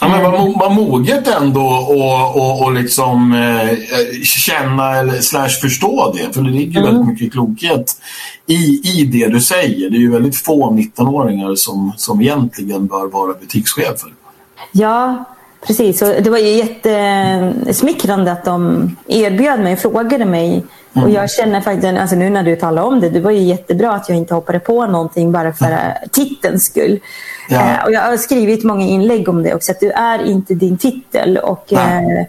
Ja, 0.01 0.09
men 0.09 0.23
vad, 0.23 0.59
vad 0.59 0.73
moget 0.73 1.29
ändå 1.29 1.67
och, 1.67 2.37
och, 2.37 2.63
och 2.63 2.73
liksom 2.73 3.33
eh, 3.33 3.79
känna 4.23 4.97
eller 4.97 5.21
slash 5.21 5.49
förstå 5.49 6.15
det. 6.17 6.35
För 6.35 6.43
det 6.43 6.51
ligger 6.51 6.81
mm. 6.81 6.93
väldigt 6.93 7.13
mycket 7.13 7.33
klokhet 7.33 7.97
i, 8.47 8.81
i 8.85 9.05
det 9.05 9.29
du 9.29 9.41
säger. 9.41 9.91
Det 9.91 9.97
är 9.97 10.01
ju 10.01 10.11
väldigt 10.11 10.37
få 10.37 10.71
19-åringar 10.71 11.55
som, 11.55 11.93
som 11.97 12.21
egentligen 12.21 12.87
bör 12.87 13.07
vara 13.07 13.35
butikschefer. 13.41 14.13
Ja, 14.73 15.25
precis. 15.67 16.03
Och 16.03 16.09
det 16.23 16.31
var 16.31 16.39
ju 16.39 16.49
jättesmickrande 16.49 18.33
att 18.33 18.45
de 18.45 18.97
erbjöd 19.09 19.61
mig, 19.61 19.77
frågade 19.77 20.25
mig 20.25 20.65
Mm. 20.97 21.09
Och 21.09 21.15
jag 21.15 21.31
känner 21.31 21.61
faktiskt, 21.61 21.99
alltså 21.99 22.17
nu 22.17 22.31
när 22.31 22.43
du 22.43 22.57
talar 22.57 22.83
om 22.83 23.01
det, 23.01 23.09
det 23.09 23.21
var 23.21 23.31
ju 23.31 23.41
jättebra 23.41 23.93
att 23.93 24.09
jag 24.09 24.19
inte 24.19 24.35
hoppade 24.35 24.61
på 24.61 24.87
någonting 24.87 25.33
bara 25.33 25.53
för 25.53 25.67
mm. 25.67 25.93
titelns 26.13 26.65
skull. 26.65 27.01
Ja. 27.49 27.57
Eh, 27.57 27.85
och 27.85 27.93
jag 27.93 28.01
har 28.01 28.17
skrivit 28.17 28.65
många 28.65 28.87
inlägg 28.87 29.29
om 29.29 29.43
det 29.43 29.55
också, 29.55 29.73
att 29.73 29.81
du 29.81 29.91
är 29.91 30.25
inte 30.25 30.55
din 30.55 30.79
titel. 30.79 31.39
Och, 31.39 31.73
eh, 31.73 32.27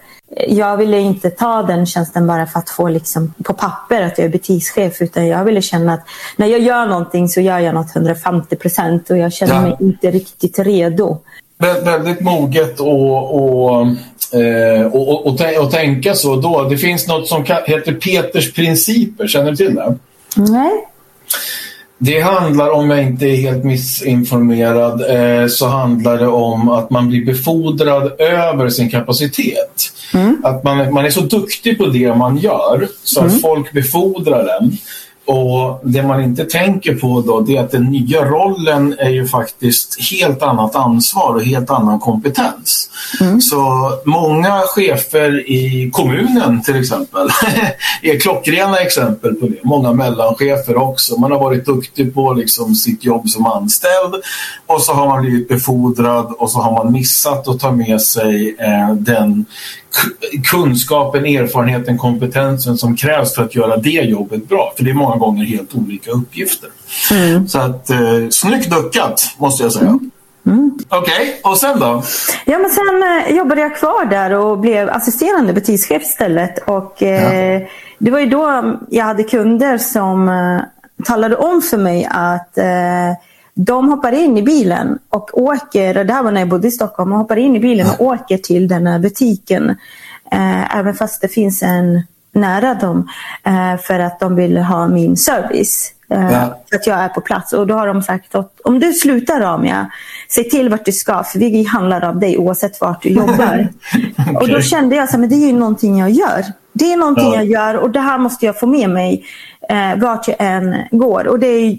jag 0.48 0.78
ville 0.78 1.00
inte 1.00 1.30
ta 1.30 1.64
den 1.64 1.86
tjänsten 1.86 2.28
bara 2.28 2.46
för 2.46 2.60
att 2.60 2.70
få 2.70 2.88
liksom, 2.88 3.34
på 3.44 3.54
papper 3.54 4.02
att 4.02 4.18
jag 4.18 4.26
är 4.26 4.32
butikschef, 4.32 5.02
utan 5.02 5.28
jag 5.28 5.44
ville 5.44 5.62
känna 5.62 5.94
att 5.94 6.04
när 6.36 6.48
jag 6.48 6.60
gör 6.60 6.86
någonting 6.86 7.30
så 7.30 7.42
gör 7.42 7.60
jag 7.60 7.76
något 7.76 7.96
150 7.96 8.56
procent 8.56 9.10
och 9.10 9.18
jag 9.18 9.34
känner 9.34 9.54
ja. 9.54 9.62
mig 9.62 9.76
inte 9.80 10.12
riktigt 10.12 10.60
redo. 10.60 11.18
Vä 11.60 11.82
väldigt 11.82 12.22
moget 12.22 12.80
och, 12.80 13.36
och, 13.36 13.88
eh, 14.40 14.86
och, 14.86 15.10
och, 15.10 15.28
och, 15.28 15.64
och, 15.64 15.72
tänka 15.72 16.16
så 16.16 16.36
då. 16.36 16.64
Det 16.70 16.78
finns 16.78 17.08
något 17.08 17.28
som 17.28 17.46
heter 17.66 17.94
Peters 17.94 18.54
principer. 18.54 19.28
Känner 19.28 19.52
du 19.52 19.58
till 19.58 19.76
det? 19.76 19.96
Nej. 20.36 20.88
Det 22.00 22.20
handlar, 22.20 22.70
om 22.70 22.90
jag 22.90 23.04
inte 23.04 23.26
är 23.26 23.36
helt 23.36 23.64
missinformerad, 23.64 25.02
eh, 25.02 25.48
så 25.48 25.68
handlar 25.68 26.18
det 26.18 26.28
om 26.28 26.70
att 26.70 26.90
man 26.90 27.10
blir 27.10 27.26
befordrad 27.26 28.22
över 28.22 28.70
sin 28.70 28.90
kapacitet. 28.90 29.92
Mm. 30.14 30.42
Att 30.44 30.64
man, 30.64 30.94
man 30.94 31.06
är 31.06 31.10
så 31.10 31.22
duktig 31.22 31.78
på 31.78 31.86
det 31.86 32.16
man 32.16 32.38
gör 32.38 32.88
så 33.04 33.20
att 33.20 33.30
mm. 33.30 33.40
folk 33.40 33.72
befordrar 33.72 34.58
en. 34.62 34.78
Och 35.28 35.80
Det 35.84 36.04
man 36.04 36.24
inte 36.24 36.46
tänker 36.46 36.96
på 36.96 37.22
då 37.22 37.42
det 37.42 37.58
är 37.58 37.64
att 37.64 37.72
den 37.72 37.84
nya 37.84 38.26
rollen 38.26 38.96
är 39.00 39.10
ju 39.10 39.28
faktiskt 39.28 40.02
helt 40.12 40.42
annat 40.42 40.76
ansvar 40.76 41.36
och 41.36 41.44
helt 41.44 41.70
annan 41.70 42.00
kompetens. 42.00 42.90
Mm. 43.22 43.42
Så 43.42 43.92
många 44.06 44.62
chefer 44.68 45.50
i 45.52 45.90
kommunen 45.94 46.62
till 46.62 46.76
exempel 46.76 47.28
är 48.02 48.20
klockrena 48.20 48.78
exempel 48.78 49.36
på 49.36 49.46
det. 49.48 49.64
Många 49.64 49.94
mellanchefer 49.94 50.78
också. 50.78 51.20
Man 51.20 51.32
har 51.32 51.40
varit 51.40 51.66
duktig 51.66 52.14
på 52.14 52.34
liksom 52.34 52.76
sitt 52.76 53.04
jobb 53.04 53.30
som 53.30 53.46
anställd 53.46 54.16
och 54.68 54.82
så 54.82 54.94
har 54.94 55.08
man 55.08 55.22
blivit 55.22 55.48
befordrad 55.48 56.34
och 56.40 56.52
så 56.52 56.60
har 56.60 56.72
man 56.72 56.94
missat 56.94 57.48
att 57.48 57.60
ta 57.60 57.72
med 57.72 58.02
sig 58.02 58.56
eh, 58.60 58.94
den 58.96 59.46
kunskapen, 60.52 61.26
erfarenheten, 61.26 61.98
kompetensen 61.98 62.78
som 62.78 62.96
krävs 62.96 63.36
för 63.36 63.44
att 63.44 63.56
göra 63.56 63.78
det 63.78 63.90
jobbet 63.90 64.50
bra. 64.50 64.74
För 64.78 64.84
det 64.84 64.90
är 64.90 64.94
många 64.94 65.16
gånger 65.16 65.46
helt 65.46 65.76
olika 65.76 66.12
uppgifter. 66.12 66.70
Mm. 67.12 67.48
Så 67.48 67.60
att, 67.60 67.90
eh, 67.90 68.00
snyggt 68.30 68.70
duckat 68.70 69.36
måste 69.38 69.64
jag 69.64 69.72
säga. 69.72 70.00
Mm. 70.46 70.72
Okej, 70.90 71.14
okay. 71.14 71.52
och 71.52 71.58
sen 71.58 71.80
då? 71.80 72.04
Ja, 72.46 72.58
men 72.60 72.70
sen 72.70 73.04
eh, 73.04 73.36
jobbade 73.36 73.62
jag 73.62 73.76
kvar 73.76 74.06
där 74.06 74.34
och 74.34 74.60
blev 74.60 74.90
assisterande 74.90 75.54
butikschef 75.54 76.02
istället. 76.02 76.58
Och, 76.68 77.04
eh, 77.04 77.62
ja. 77.62 77.68
Det 78.00 78.12
var 78.12 78.20
ju 78.20 78.26
då 78.26 78.78
jag 78.90 79.06
hade 79.06 79.24
kunder 79.24 79.78
som 79.78 80.30
eh, 80.30 80.60
talade 81.06 81.36
om 81.36 81.62
för 81.62 81.78
mig 81.78 82.08
att 82.12 82.58
eh, 82.58 83.14
de 83.58 83.90
hoppar 83.90 84.12
in 84.12 84.38
i 84.38 84.42
bilen 84.42 85.00
och 85.10 85.42
åker, 85.42 86.04
det 86.04 86.14
här 86.14 86.24
var 86.24 86.32
när 86.32 86.42
jag 86.42 86.50
bodde 86.50 86.68
i 86.68 86.72
Stockholm, 86.72 87.12
och 87.12 87.18
hoppar 87.18 87.38
in 87.38 87.56
i 87.56 87.60
bilen 87.60 87.88
och 87.90 88.06
åker 88.06 88.38
till 88.38 88.68
den 88.68 88.88
här 88.88 89.00
butiken. 89.00 89.70
Eh, 90.32 90.78
även 90.78 90.94
fast 90.94 91.22
det 91.22 91.28
finns 91.28 91.64
en 91.64 92.04
nära 92.32 92.74
dem. 92.74 93.10
Eh, 93.44 93.78
för 93.82 94.00
att 94.00 94.20
de 94.20 94.36
vill 94.36 94.58
ha 94.58 94.88
min 94.88 95.18
service. 95.18 95.94
Eh, 96.10 96.32
ja. 96.32 96.60
För 96.70 96.76
att 96.76 96.88
jag 96.88 97.00
är 97.00 97.10
på 97.10 97.22
plats. 97.22 97.54
Och 97.54 97.68
då 97.68 97.76
har 97.76 97.88
de 97.88 98.02
sagt 98.02 98.36
att 98.36 98.62
om 98.64 98.80
du 98.80 98.94
slutar 98.94 99.40
Ramia, 99.40 99.92
se 100.30 100.44
till 100.44 100.70
vart 100.70 100.86
du 100.86 100.92
ska. 100.92 101.24
För 101.24 101.40
vi 101.40 101.64
handlar 101.64 102.04
av 102.04 102.20
dig 102.20 102.38
oavsett 102.38 102.82
vart 102.82 103.02
du 103.04 103.10
jobbar. 103.10 103.34
okay. 103.34 104.36
Och 104.42 104.48
då 104.48 104.62
kände 104.62 104.96
jag 104.96 105.04
att 105.04 105.30
det 105.30 105.36
är 105.36 105.48
ju 105.48 105.54
någonting 105.54 106.00
jag 106.00 106.10
gör. 106.10 106.46
Det 106.74 106.94
är 106.94 106.98
någonting 106.98 107.34
ja. 107.34 107.36
jag 107.36 107.46
gör 107.46 107.76
och 107.76 107.92
det 107.92 108.00
här 108.00 108.18
måste 108.18 108.46
jag 108.46 108.60
få 108.60 108.68
med 108.68 108.90
mig 108.90 109.26
eh, 109.70 109.96
vart 109.96 110.28
jag 110.28 110.36
än 110.40 110.76
går. 110.92 111.28
Och 111.28 111.40
det 111.40 111.48
är, 111.48 111.78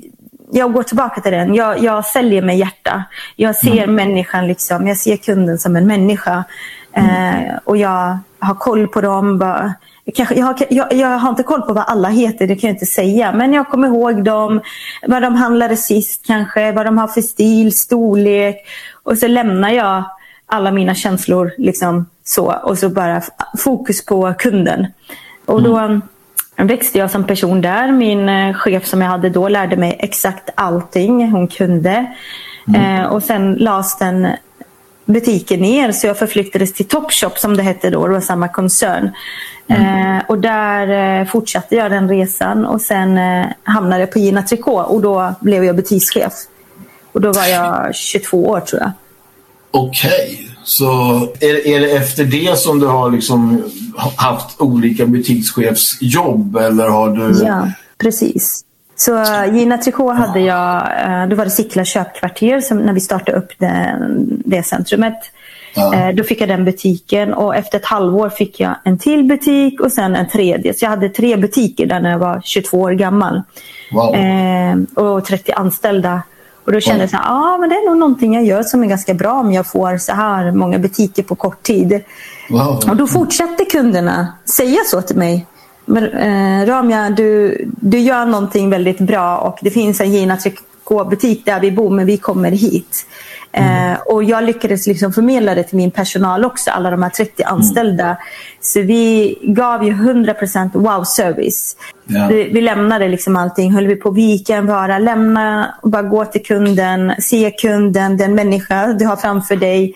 jag 0.50 0.72
går 0.72 0.82
tillbaka 0.82 1.20
till 1.20 1.32
den. 1.32 1.54
Jag, 1.54 1.78
jag 1.78 2.04
säljer 2.04 2.42
med 2.42 2.58
hjärta. 2.58 3.04
Jag 3.36 3.56
ser 3.56 3.82
mm. 3.82 3.94
människan, 3.94 4.46
liksom, 4.46 4.88
jag 4.88 4.96
ser 4.96 5.16
kunden 5.16 5.58
som 5.58 5.76
en 5.76 5.86
människa. 5.86 6.44
Mm. 6.92 7.44
Eh, 7.44 7.54
och 7.64 7.76
jag 7.76 8.18
har 8.38 8.54
koll 8.54 8.88
på 8.88 9.00
dem. 9.00 9.38
Bara, 9.38 9.74
Kanske, 10.14 10.34
jag, 10.34 10.46
har, 10.46 10.56
jag, 10.70 10.92
jag, 10.92 11.18
har 11.18 11.30
inte 11.30 11.42
koll 11.42 11.62
på 11.62 11.72
vad 11.72 11.84
alla 11.86 12.08
heter, 12.08 12.46
det 12.46 12.56
kan 12.56 12.68
jag 12.68 12.74
inte 12.74 12.86
säga. 12.86 13.32
Men 13.32 13.52
jag 13.52 13.68
kommer 13.68 13.88
ihåg 13.88 14.24
dem, 14.24 14.60
vad 15.06 15.22
de 15.22 15.34
handlade 15.34 15.76
sist 15.76 16.26
kanske, 16.26 16.72
vad 16.72 16.86
de 16.86 16.98
har 16.98 17.08
för 17.08 17.20
stil, 17.20 17.76
storlek. 17.76 18.56
Och 19.02 19.18
så 19.18 19.26
lämnar 19.26 19.70
jag 19.70 20.04
alla 20.46 20.70
mina 20.70 20.94
känslor 20.94 21.52
liksom 21.58 22.06
så 22.24 22.54
och 22.62 22.78
så 22.78 22.88
bara 22.88 23.22
fokus 23.58 24.04
på 24.04 24.34
kunden. 24.38 24.86
Och 25.46 25.62
då 25.62 25.78
mm. 25.78 26.02
Växte 26.66 26.98
jag 26.98 27.10
som 27.10 27.24
person 27.24 27.60
där. 27.60 27.92
Min 27.92 28.28
eh, 28.28 28.54
chef 28.54 28.86
som 28.86 29.00
jag 29.00 29.08
hade 29.08 29.30
då 29.30 29.48
lärde 29.48 29.76
mig 29.76 29.96
exakt 29.98 30.50
allting 30.54 31.30
hon 31.30 31.48
kunde. 31.48 32.06
Mm. 32.68 33.00
Eh, 33.00 33.06
och 33.06 33.22
sen 33.22 33.54
lades 33.54 33.98
den 33.98 34.28
butiken 35.04 35.60
ner 35.60 35.92
så 35.92 36.06
jag 36.06 36.18
förflyttades 36.18 36.72
till 36.72 36.88
Topshop 36.88 37.38
som 37.38 37.56
det 37.56 37.62
hette 37.62 37.90
då, 37.90 38.06
det 38.06 38.12
var 38.12 38.20
samma 38.20 38.48
koncern. 38.48 39.10
Mm. 39.68 40.16
Eh, 40.16 40.22
och 40.28 40.38
där 40.38 41.20
eh, 41.20 41.26
fortsatte 41.26 41.76
jag 41.76 41.90
den 41.90 42.08
resan 42.08 42.66
och 42.66 42.80
sen 42.80 43.18
eh, 43.18 43.46
hamnade 43.62 44.00
jag 44.00 44.12
på 44.12 44.18
Gina 44.18 44.42
Tricot 44.42 44.86
och 44.86 45.02
då 45.02 45.34
blev 45.40 45.64
jag 45.64 45.76
butikschef. 45.76 46.32
Och 47.12 47.20
då 47.20 47.32
var 47.32 47.46
jag 47.46 47.94
22 47.94 48.48
år 48.48 48.60
tror 48.60 48.82
jag. 48.82 48.92
Okej. 49.70 50.47
Så 50.68 51.20
är, 51.40 51.66
är 51.66 51.80
det 51.80 51.90
efter 51.90 52.24
det 52.24 52.58
som 52.58 52.78
du 52.78 52.86
har 52.86 53.10
liksom 53.10 53.62
haft 54.16 54.60
olika 54.60 55.06
butikschefsjobb 55.06 56.56
eller 56.56 56.88
har 56.88 57.10
du? 57.10 57.44
Ja, 57.44 57.72
precis. 57.98 58.64
Så 58.96 59.24
Gina 59.52 59.78
Tricot 59.78 60.16
hade 60.16 60.40
jag, 60.40 60.76
eh, 60.76 61.28
då 61.28 61.36
var 61.36 61.44
det 61.44 61.50
Sickla 61.50 61.84
köpkvarter 61.84 62.60
som, 62.60 62.78
när 62.78 62.92
vi 62.92 63.00
startade 63.00 63.38
upp 63.38 63.48
det, 63.58 63.98
det 64.28 64.62
centrumet. 64.62 65.18
Ja. 65.74 65.94
Eh, 65.94 66.14
då 66.14 66.24
fick 66.24 66.40
jag 66.40 66.48
den 66.48 66.64
butiken 66.64 67.34
och 67.34 67.56
efter 67.56 67.78
ett 67.78 67.84
halvår 67.84 68.28
fick 68.28 68.60
jag 68.60 68.74
en 68.84 68.98
till 68.98 69.24
butik 69.24 69.80
och 69.80 69.92
sen 69.92 70.16
en 70.16 70.28
tredje. 70.28 70.74
Så 70.74 70.84
jag 70.84 70.90
hade 70.90 71.08
tre 71.08 71.36
butiker 71.36 71.86
där 71.86 72.00
när 72.00 72.10
jag 72.10 72.18
var 72.18 72.40
22 72.44 72.80
år 72.80 72.92
gammal. 72.92 73.42
Wow. 73.92 74.14
Eh, 74.14 75.04
och 75.04 75.24
30 75.24 75.52
anställda. 75.52 76.22
Och 76.68 76.74
då 76.74 76.80
kände 76.80 77.04
jag 77.04 77.20
att 77.20 77.26
ah, 77.26 77.66
det 77.68 77.74
är 77.74 77.86
nog 77.86 77.98
någonting 77.98 78.34
jag 78.34 78.44
gör 78.44 78.62
som 78.62 78.82
är 78.82 78.86
ganska 78.86 79.14
bra 79.14 79.32
om 79.32 79.52
jag 79.52 79.66
får 79.66 79.98
så 79.98 80.12
här 80.12 80.52
många 80.52 80.78
butiker 80.78 81.22
på 81.22 81.34
kort 81.34 81.62
tid. 81.62 82.04
Wow. 82.50 82.84
Och 82.90 82.96
då 82.96 83.06
fortsatte 83.06 83.64
kunderna 83.64 84.32
säga 84.56 84.78
så 84.86 85.02
till 85.02 85.16
mig. 85.16 85.46
Men, 85.84 86.04
eh, 86.04 86.66
Ramia, 86.66 87.10
du, 87.10 87.56
du 87.80 87.98
gör 87.98 88.26
någonting 88.26 88.70
väldigt 88.70 88.98
bra 88.98 89.38
och 89.38 89.58
det 89.62 89.70
finns 89.70 90.00
en 90.00 90.12
Gina 90.12 90.36
Tricot-butik 90.36 91.44
där 91.44 91.60
vi 91.60 91.72
bor 91.72 91.90
men 91.90 92.06
vi 92.06 92.16
kommer 92.16 92.50
hit. 92.50 93.06
Mm. 93.52 93.92
Eh, 93.92 93.98
och 94.00 94.24
jag 94.24 94.44
lyckades 94.44 94.86
liksom 94.86 95.12
förmedla 95.12 95.54
det 95.54 95.62
till 95.62 95.76
min 95.76 95.90
personal 95.90 96.44
också, 96.44 96.70
alla 96.70 96.90
de 96.90 97.02
här 97.02 97.10
30 97.10 97.42
mm. 97.42 97.54
anställda. 97.54 98.04
Mm. 98.04 98.16
Så 98.60 98.80
vi 98.80 99.38
gav 99.42 99.84
ju 99.84 99.92
100% 99.92 100.70
wow-service. 100.72 101.76
Ja. 102.04 102.26
Vi, 102.30 102.48
vi, 102.52 102.60
lämnade 102.60 103.08
liksom 103.08 103.36
allting, 103.36 103.72
höll 103.72 103.86
vi 103.86 103.96
på 103.96 104.10
vika 104.10 104.56
en 104.56 104.66
vara, 104.66 104.98
lämna 104.98 105.74
och 105.82 105.90
bara 105.90 106.02
gå 106.02 106.24
till 106.24 106.42
kunden, 106.42 107.12
se 107.18 107.50
kunden, 107.50 108.16
den 108.16 108.34
människa 108.34 108.86
du 108.86 109.06
har 109.06 109.16
framför 109.16 109.56
dig. 109.56 109.94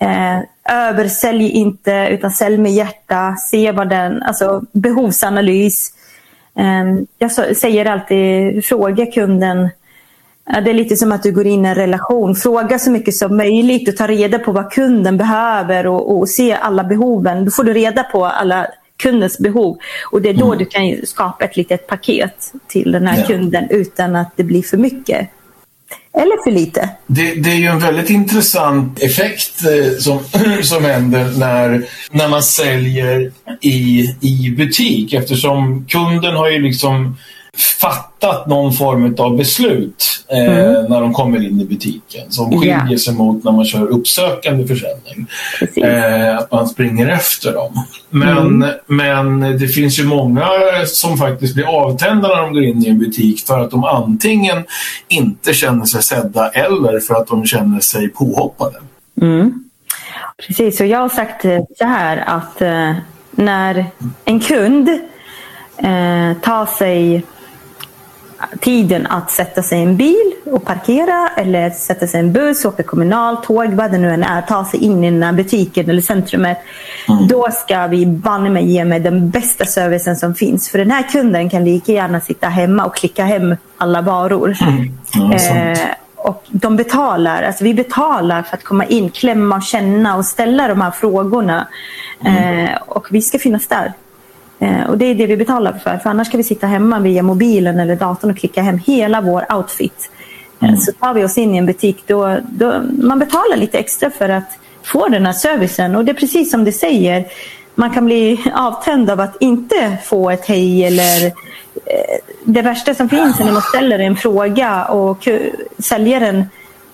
Eh, 0.00 0.38
översälj 0.74 1.50
inte, 1.50 2.08
utan 2.10 2.30
sälj 2.30 2.58
med 2.58 2.72
hjärta. 2.72 3.36
Se 3.36 3.72
vad 3.72 3.88
den, 3.88 4.22
alltså 4.22 4.62
behovsanalys. 4.72 5.92
Eh, 6.58 6.84
jag 7.18 7.56
säger 7.56 7.86
alltid, 7.86 8.64
fråga 8.64 9.06
kunden 9.06 9.68
det 10.52 10.70
är 10.70 10.74
lite 10.74 10.96
som 10.96 11.12
att 11.12 11.22
du 11.22 11.32
går 11.32 11.46
in 11.46 11.64
i 11.64 11.68
en 11.68 11.74
relation. 11.74 12.34
Fråga 12.34 12.78
så 12.78 12.90
mycket 12.90 13.14
som 13.14 13.36
möjligt 13.36 13.88
och 13.88 13.96
ta 13.96 14.06
reda 14.06 14.38
på 14.38 14.52
vad 14.52 14.72
kunden 14.72 15.16
behöver 15.16 15.86
och, 15.86 16.18
och 16.18 16.28
se 16.28 16.52
alla 16.52 16.84
behoven. 16.84 17.44
Då 17.44 17.50
får 17.50 17.64
du 17.64 17.72
reda 17.72 18.02
på 18.02 18.26
alla 18.26 18.66
kundens 18.96 19.38
behov. 19.38 19.78
Och 20.10 20.22
det 20.22 20.28
är 20.28 20.34
då 20.34 20.46
mm. 20.46 20.58
du 20.58 20.64
kan 20.64 21.06
skapa 21.06 21.44
ett 21.44 21.56
litet 21.56 21.86
paket 21.86 22.52
till 22.66 22.92
den 22.92 23.06
här 23.06 23.18
ja. 23.18 23.26
kunden 23.26 23.66
utan 23.70 24.16
att 24.16 24.32
det 24.36 24.44
blir 24.44 24.62
för 24.62 24.76
mycket. 24.76 25.28
Eller 26.12 26.44
för 26.44 26.50
lite. 26.50 26.88
Det, 27.06 27.34
det 27.34 27.50
är 27.50 27.56
ju 27.56 27.66
en 27.66 27.78
väldigt 27.78 28.10
intressant 28.10 29.02
effekt 29.02 29.64
eh, 29.64 29.98
som, 29.98 30.18
som 30.62 30.84
händer 30.84 31.38
när, 31.38 31.84
när 32.10 32.28
man 32.28 32.42
säljer 32.42 33.32
i, 33.60 34.14
i 34.20 34.54
butik 34.58 35.12
eftersom 35.12 35.86
kunden 35.88 36.36
har 36.36 36.50
ju 36.50 36.58
liksom 36.58 37.16
fattat 37.60 38.46
någon 38.46 38.72
form 38.72 39.14
av 39.18 39.36
beslut 39.36 40.24
eh, 40.28 40.58
mm. 40.58 40.84
när 40.84 41.00
de 41.00 41.12
kommer 41.12 41.46
in 41.46 41.60
i 41.60 41.64
butiken 41.64 42.30
som 42.30 42.50
skiljer 42.50 42.76
yeah. 42.76 42.96
sig 42.96 43.14
mot 43.14 43.44
när 43.44 43.52
man 43.52 43.64
kör 43.64 43.86
uppsökande 43.86 44.66
försäljning. 44.66 45.26
Eh, 45.76 46.38
att 46.38 46.52
man 46.52 46.68
springer 46.68 47.08
efter 47.08 47.52
dem. 47.52 47.84
Men, 48.10 48.38
mm. 48.38 48.70
men 48.86 49.40
det 49.58 49.68
finns 49.68 49.98
ju 49.98 50.04
många 50.04 50.48
som 50.86 51.18
faktiskt 51.18 51.54
blir 51.54 51.64
avtända 51.64 52.28
när 52.28 52.42
de 52.42 52.52
går 52.52 52.62
in 52.62 52.84
i 52.84 52.88
en 52.88 52.98
butik 52.98 53.46
för 53.46 53.60
att 53.60 53.70
de 53.70 53.84
antingen 53.84 54.64
inte 55.08 55.54
känner 55.54 55.84
sig 55.84 56.02
sedda 56.02 56.48
eller 56.48 57.00
för 57.00 57.14
att 57.14 57.26
de 57.26 57.46
känner 57.46 57.80
sig 57.80 58.08
påhoppade. 58.08 58.76
Mm. 59.22 59.64
Precis, 60.46 60.80
och 60.80 60.86
jag 60.86 60.98
har 60.98 61.08
sagt 61.08 61.42
så 61.78 61.84
här 61.84 62.16
att 62.26 62.62
eh, 62.62 62.92
när 63.30 63.86
en 64.24 64.40
kund 64.40 64.88
eh, 65.76 66.32
tar 66.42 66.66
sig 66.66 67.24
tiden 68.60 69.06
att 69.06 69.30
sätta 69.30 69.62
sig 69.62 69.78
i 69.78 69.82
en 69.82 69.96
bil 69.96 70.32
och 70.44 70.64
parkera 70.64 71.28
eller 71.36 71.70
sätta 71.70 72.06
sig 72.06 72.20
i 72.20 72.24
en 72.24 72.32
buss, 72.32 72.64
åka 72.64 72.82
kommunalt, 72.82 73.42
tåg, 73.42 73.72
vad 73.72 73.92
det 73.92 73.98
nu 73.98 74.10
än 74.10 74.22
är, 74.22 74.42
ta 74.42 74.64
sig 74.64 74.80
in 74.80 75.04
i 75.04 75.10
den 75.10 75.22
här 75.22 75.32
butiken 75.32 75.90
eller 75.90 76.02
centrumet. 76.02 76.58
Mm. 77.08 77.28
Då 77.28 77.48
ska 77.50 77.86
vi 77.86 78.06
banne 78.06 78.50
mig 78.50 78.72
ge 78.72 78.84
mig 78.84 79.00
den 79.00 79.30
bästa 79.30 79.64
servicen 79.64 80.16
som 80.16 80.34
finns. 80.34 80.68
För 80.68 80.78
den 80.78 80.90
här 80.90 81.02
kunden 81.02 81.50
kan 81.50 81.64
lika 81.64 81.92
gärna 81.92 82.20
sitta 82.20 82.48
hemma 82.48 82.84
och 82.84 82.96
klicka 82.96 83.24
hem 83.24 83.56
alla 83.76 84.02
varor. 84.02 84.56
Mm. 84.62 84.92
Ja, 85.32 85.56
eh, 85.56 85.78
och 86.16 86.44
de 86.48 86.76
betalar, 86.76 87.42
alltså 87.42 87.64
vi 87.64 87.74
betalar 87.74 88.42
för 88.42 88.56
att 88.56 88.64
komma 88.64 88.84
in, 88.84 89.10
klämma 89.10 89.56
och 89.56 89.62
känna 89.62 90.16
och 90.16 90.24
ställa 90.24 90.68
de 90.68 90.80
här 90.80 90.90
frågorna. 90.90 91.68
Mm. 92.24 92.66
Eh, 92.66 92.76
och 92.86 93.06
vi 93.10 93.22
ska 93.22 93.38
finnas 93.38 93.66
där. 93.66 93.92
Eh, 94.60 94.90
och 94.90 94.98
det 94.98 95.04
är 95.04 95.14
det 95.14 95.26
vi 95.26 95.36
betalar 95.36 95.72
för. 95.72 95.98
För 95.98 96.10
annars 96.10 96.26
ska 96.26 96.36
vi 96.36 96.42
sitta 96.42 96.66
hemma 96.66 96.98
via 96.98 97.22
mobilen 97.22 97.80
eller 97.80 97.96
datorn 97.96 98.30
och 98.30 98.38
klicka 98.38 98.62
hem 98.62 98.78
hela 98.78 99.20
vår 99.20 99.52
outfit. 99.56 100.10
Eh, 100.60 100.68
mm. 100.68 100.80
Så 100.80 100.92
tar 100.92 101.14
vi 101.14 101.24
oss 101.24 101.38
in 101.38 101.54
i 101.54 101.58
en 101.58 101.66
butik, 101.66 102.04
då, 102.06 102.38
då, 102.48 102.82
man 103.02 103.18
betalar 103.18 103.56
lite 103.56 103.78
extra 103.78 104.10
för 104.10 104.28
att 104.28 104.58
få 104.82 105.08
den 105.08 105.26
här 105.26 105.32
servicen. 105.32 105.96
Och 105.96 106.04
det 106.04 106.12
är 106.12 106.14
precis 106.14 106.50
som 106.50 106.64
du 106.64 106.72
säger, 106.72 107.26
man 107.74 107.90
kan 107.90 108.04
bli 108.04 108.44
avtänd 108.54 109.10
av 109.10 109.20
att 109.20 109.36
inte 109.40 109.96
få 110.04 110.30
ett 110.30 110.46
hej 110.46 110.84
eller 110.84 111.26
eh, 111.26 112.18
det 112.44 112.62
värsta 112.62 112.94
som 112.94 113.08
finns 113.08 113.40
är 113.40 113.44
när 113.44 113.52
man 113.52 113.62
ställer 113.62 113.98
en 113.98 114.16
fråga 114.16 114.84
och 114.84 115.28
säljaren 115.78 116.44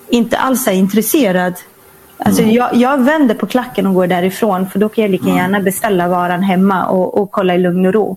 inte 0.09 0.39
alls 0.39 0.69
är 0.69 0.73
intresserad 0.73 1.55
Alltså 2.19 2.43
mm. 2.43 2.55
jag, 2.55 2.75
jag, 2.75 3.05
vänder 3.05 3.35
på 3.35 3.47
klacken 3.47 3.87
och 3.87 3.95
går 3.95 4.07
därifrån 4.07 4.71
för 4.71 4.79
då 4.79 4.89
kan 4.89 5.03
jag 5.03 5.11
lika 5.11 5.25
mm. 5.25 5.37
gärna 5.37 5.61
beställa 5.61 6.09
varan 6.09 6.43
hemma 6.43 6.87
och, 6.87 7.19
och 7.19 7.31
kolla 7.31 7.55
i 7.55 7.59
lugn 7.59 7.87
och 7.87 7.95
ro. 7.95 8.17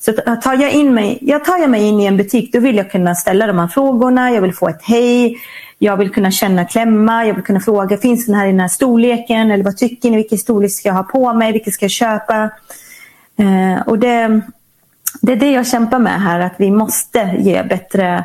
Så 0.00 0.12
tar 0.12 0.54
jag, 0.54 0.72
in 0.72 0.94
mig, 0.94 1.18
jag 1.20 1.44
tar 1.44 1.58
jag 1.58 1.70
mig 1.70 1.82
in 1.82 2.00
i 2.00 2.04
en 2.04 2.16
butik 2.16 2.52
då 2.52 2.60
vill 2.60 2.76
jag 2.76 2.90
kunna 2.90 3.14
ställa 3.14 3.46
de 3.46 3.58
här 3.58 3.68
frågorna, 3.68 4.30
jag 4.30 4.42
vill 4.42 4.54
få 4.54 4.68
ett 4.68 4.82
hej, 4.82 5.38
jag 5.78 5.96
vill 5.96 6.10
kunna 6.10 6.30
känna 6.30 6.64
klämma, 6.64 7.26
jag 7.26 7.34
vill 7.34 7.44
kunna 7.44 7.60
fråga 7.60 7.98
finns 7.98 8.26
den 8.26 8.34
här 8.34 8.46
i 8.46 8.50
den 8.50 8.60
här 8.60 8.68
storleken 8.68 9.50
eller 9.50 9.64
vad 9.64 9.76
tycker 9.76 10.10
ni, 10.10 10.16
vilken 10.16 10.38
storlek 10.38 10.72
ska 10.72 10.88
jag 10.88 10.94
ha 10.94 11.02
på 11.02 11.32
mig, 11.32 11.52
vilken 11.52 11.72
ska 11.72 11.84
jag 11.84 11.90
köpa? 11.90 12.50
Eh, 13.38 13.82
och 13.86 13.98
det, 13.98 14.40
det 15.20 15.32
är 15.32 15.36
det 15.36 15.50
jag 15.50 15.66
kämpar 15.66 15.98
med 15.98 16.22
här, 16.22 16.40
att 16.40 16.54
vi 16.56 16.70
måste 16.70 17.36
ge 17.38 17.62
bättre 17.62 18.24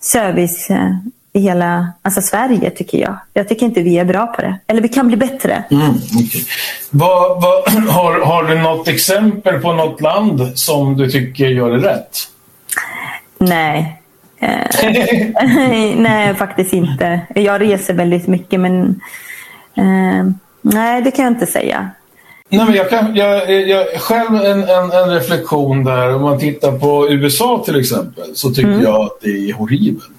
service 0.00 0.70
eh, 0.70 0.96
i 1.34 1.40
hela 1.40 1.92
alltså 2.02 2.22
Sverige 2.22 2.70
tycker 2.70 2.98
jag. 2.98 3.16
Jag 3.32 3.48
tycker 3.48 3.66
inte 3.66 3.82
vi 3.82 3.98
är 3.98 4.04
bra 4.04 4.26
på 4.26 4.42
det. 4.42 4.58
Eller 4.66 4.80
vi 4.80 4.88
kan 4.88 5.06
bli 5.06 5.16
bättre. 5.16 5.64
Mm, 5.70 5.90
okay. 5.90 6.42
vad, 6.90 7.42
vad, 7.42 7.72
har, 7.88 8.20
har 8.20 8.44
du 8.44 8.58
något 8.58 8.88
exempel 8.88 9.60
på 9.60 9.72
något 9.72 10.00
land 10.00 10.58
som 10.58 10.96
du 10.96 11.10
tycker 11.10 11.46
gör 11.46 11.70
det 11.70 11.88
rätt? 11.88 12.18
Nej. 13.38 14.00
Eh, 14.40 14.48
nej, 15.96 16.34
faktiskt 16.34 16.72
inte. 16.72 17.20
Jag 17.34 17.60
reser 17.60 17.94
väldigt 17.94 18.26
mycket 18.26 18.60
men 18.60 19.00
eh, 19.74 20.24
nej, 20.62 21.02
det 21.02 21.10
kan 21.10 21.24
jag 21.24 21.32
inte 21.32 21.46
säga. 21.46 21.90
Nej, 22.48 22.66
men 22.66 22.74
jag, 22.74 22.90
kan, 22.90 23.16
jag, 23.16 23.68
jag, 23.68 23.86
själv 23.86 24.34
en, 24.34 24.62
en, 24.62 24.90
en, 24.90 25.10
reflektion 25.10 25.84
där. 25.84 26.14
Om 26.14 26.22
man 26.22 26.38
tittar 26.38 26.78
på 26.78 27.08
USA 27.10 27.62
till 27.64 27.80
exempel 27.80 28.24
så 28.34 28.50
tycker 28.50 28.68
mm. 28.68 28.82
jag 28.82 29.02
att 29.02 29.20
det 29.22 29.28
är 29.28 29.52
horribelt. 29.52 30.13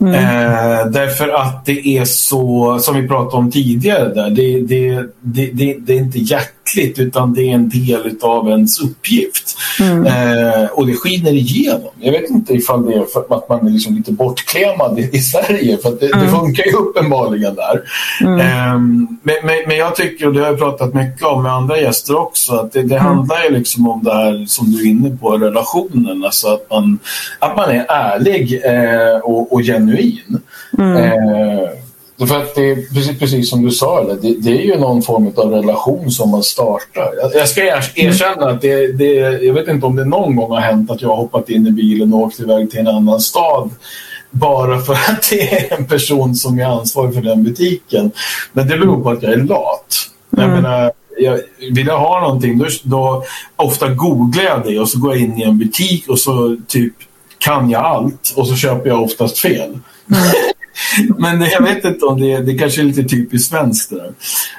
Mm. 0.00 0.14
Eh, 0.14 0.86
därför 0.86 1.28
att 1.28 1.64
det 1.64 1.98
är 1.98 2.04
så, 2.04 2.78
som 2.78 2.96
vi 2.96 3.08
pratade 3.08 3.36
om 3.36 3.50
tidigare, 3.50 4.14
där, 4.14 4.30
det, 4.30 4.60
det, 4.60 5.06
det, 5.20 5.50
det, 5.52 5.76
det 5.78 5.92
är 5.92 5.98
inte 5.98 6.18
hjärtat 6.18 6.61
hjärtligt 6.76 6.98
utan 6.98 7.34
det 7.34 7.42
är 7.42 7.54
en 7.54 7.68
del 7.68 8.16
av 8.20 8.48
ens 8.48 8.80
uppgift. 8.80 9.56
Mm. 9.80 10.06
Eh, 10.06 10.64
och 10.70 10.86
det 10.86 10.94
skiner 10.94 11.32
igenom. 11.32 11.90
Jag 11.98 12.12
vet 12.12 12.30
inte 12.30 12.52
ifall 12.52 12.86
det 12.86 12.94
är 12.94 13.04
för 13.04 13.36
att 13.36 13.48
man 13.48 13.66
är 13.66 13.70
liksom 13.70 13.96
lite 13.96 14.12
bortklemad 14.12 14.98
i, 14.98 15.10
i 15.12 15.18
Sverige, 15.18 15.78
för 15.78 15.90
det, 16.00 16.06
mm. 16.06 16.26
det, 16.26 16.32
funkar 16.32 16.64
ju 16.64 16.72
uppenbarligen 16.72 17.54
där. 17.54 17.82
Eh, 18.20 18.78
men, 18.78 19.08
men, 19.22 19.56
men, 19.66 19.76
jag 19.76 19.96
tycker, 19.96 20.26
och 20.26 20.32
det 20.32 20.40
har 20.40 20.46
jag 20.46 20.58
pratat 20.58 20.94
mycket 20.94 21.22
om 21.22 21.42
med 21.42 21.52
andra 21.52 21.80
gäster 21.80 22.16
också, 22.16 22.54
att 22.54 22.72
det, 22.72 22.82
det 22.82 22.96
mm. 22.96 23.06
handlar 23.06 23.44
ju 23.44 23.50
liksom 23.50 23.88
om 23.88 24.04
det 24.04 24.14
här 24.14 24.44
som 24.46 24.72
du 24.72 24.82
är 24.82 24.90
inne 24.90 25.16
på, 25.16 25.30
relationen. 25.30 26.24
Alltså 26.24 26.48
att 26.48 26.70
man, 26.70 26.98
att 27.38 27.56
man 27.56 27.70
är 27.70 27.86
ärlig 27.88 28.60
eh, 28.64 29.18
och, 29.18 29.52
och 29.52 29.60
genuin. 29.60 30.40
Mm. 30.78 30.96
Eh, 30.96 31.68
för 32.18 32.38
att 32.38 32.54
det 32.54 32.70
är 32.70 32.94
precis, 32.94 33.18
precis 33.18 33.50
som 33.50 33.62
du 33.62 33.70
sa, 33.70 34.04
det, 34.04 34.34
det, 34.40 34.50
är 34.50 34.62
ju 34.62 34.78
någon 34.78 35.02
form 35.02 35.32
av 35.36 35.50
relation 35.50 36.10
som 36.10 36.30
man 36.30 36.42
startar. 36.42 37.12
Jag, 37.22 37.34
jag 37.34 37.48
ska 37.48 37.62
mm. 37.62 37.82
erkänna 37.94 38.50
att 38.50 38.60
det, 38.60 38.92
det, 38.92 39.14
jag 39.42 39.54
vet 39.54 39.68
inte 39.68 39.86
om 39.86 39.96
det 39.96 40.04
någon 40.04 40.36
gång 40.36 40.50
har 40.50 40.60
hänt 40.60 40.90
att 40.90 41.02
jag 41.02 41.08
har 41.08 41.16
hoppat 41.16 41.48
in 41.48 41.66
i 41.66 41.70
bilen 41.70 42.14
och 42.14 42.20
åkt 42.20 42.40
iväg 42.40 42.70
till 42.70 42.80
en 42.80 42.88
annan 42.88 43.20
stad 43.20 43.70
bara 44.32 44.80
för 44.80 44.92
att 44.92 45.30
det 45.30 45.52
är 45.52 45.78
en 45.78 45.86
person 45.86 46.34
som 46.34 46.58
är 46.58 46.64
ansvarig 46.64 47.14
för 47.14 47.22
den 47.22 47.42
butiken. 47.42 48.10
Men 48.52 48.68
det 48.68 48.78
beror 48.78 49.02
på 49.02 49.10
att 49.10 49.22
jag 49.22 49.32
är 49.32 49.36
lat. 49.36 49.94
Mm. 50.36 50.50
Jag 50.50 50.62
menar, 50.62 50.92
jag, 51.18 51.40
vill 51.72 51.86
jag 51.86 51.98
ha 51.98 52.20
någonting 52.20 52.58
då, 52.58 52.66
då 52.82 53.24
ofta 53.56 53.88
googlar 53.88 54.42
jag 54.42 54.62
det 54.66 54.78
och 54.78 54.88
så 54.88 54.98
går 54.98 55.12
jag 55.12 55.22
in 55.22 55.38
i 55.38 55.42
en 55.42 55.58
butik 55.58 56.08
och 56.08 56.18
så 56.18 56.56
typ 56.68 56.94
kan 57.38 57.70
jag 57.70 57.84
allt 57.84 58.32
och 58.36 58.48
så 58.48 58.56
köper 58.56 58.88
jag 58.88 59.02
oftast 59.02 59.38
fel. 59.38 59.70
Mm. 59.70 59.82
Men 61.18 61.40
jag 61.40 61.62
vet 61.62 61.84
inte 61.84 62.06
om 62.06 62.20
det, 62.20 62.36
det 62.38 62.58
kanske 62.58 62.80
är 62.80 62.84
lite 62.84 63.02
typiskt 63.02 63.50
svenskt. 63.50 63.90
Där. 63.90 64.12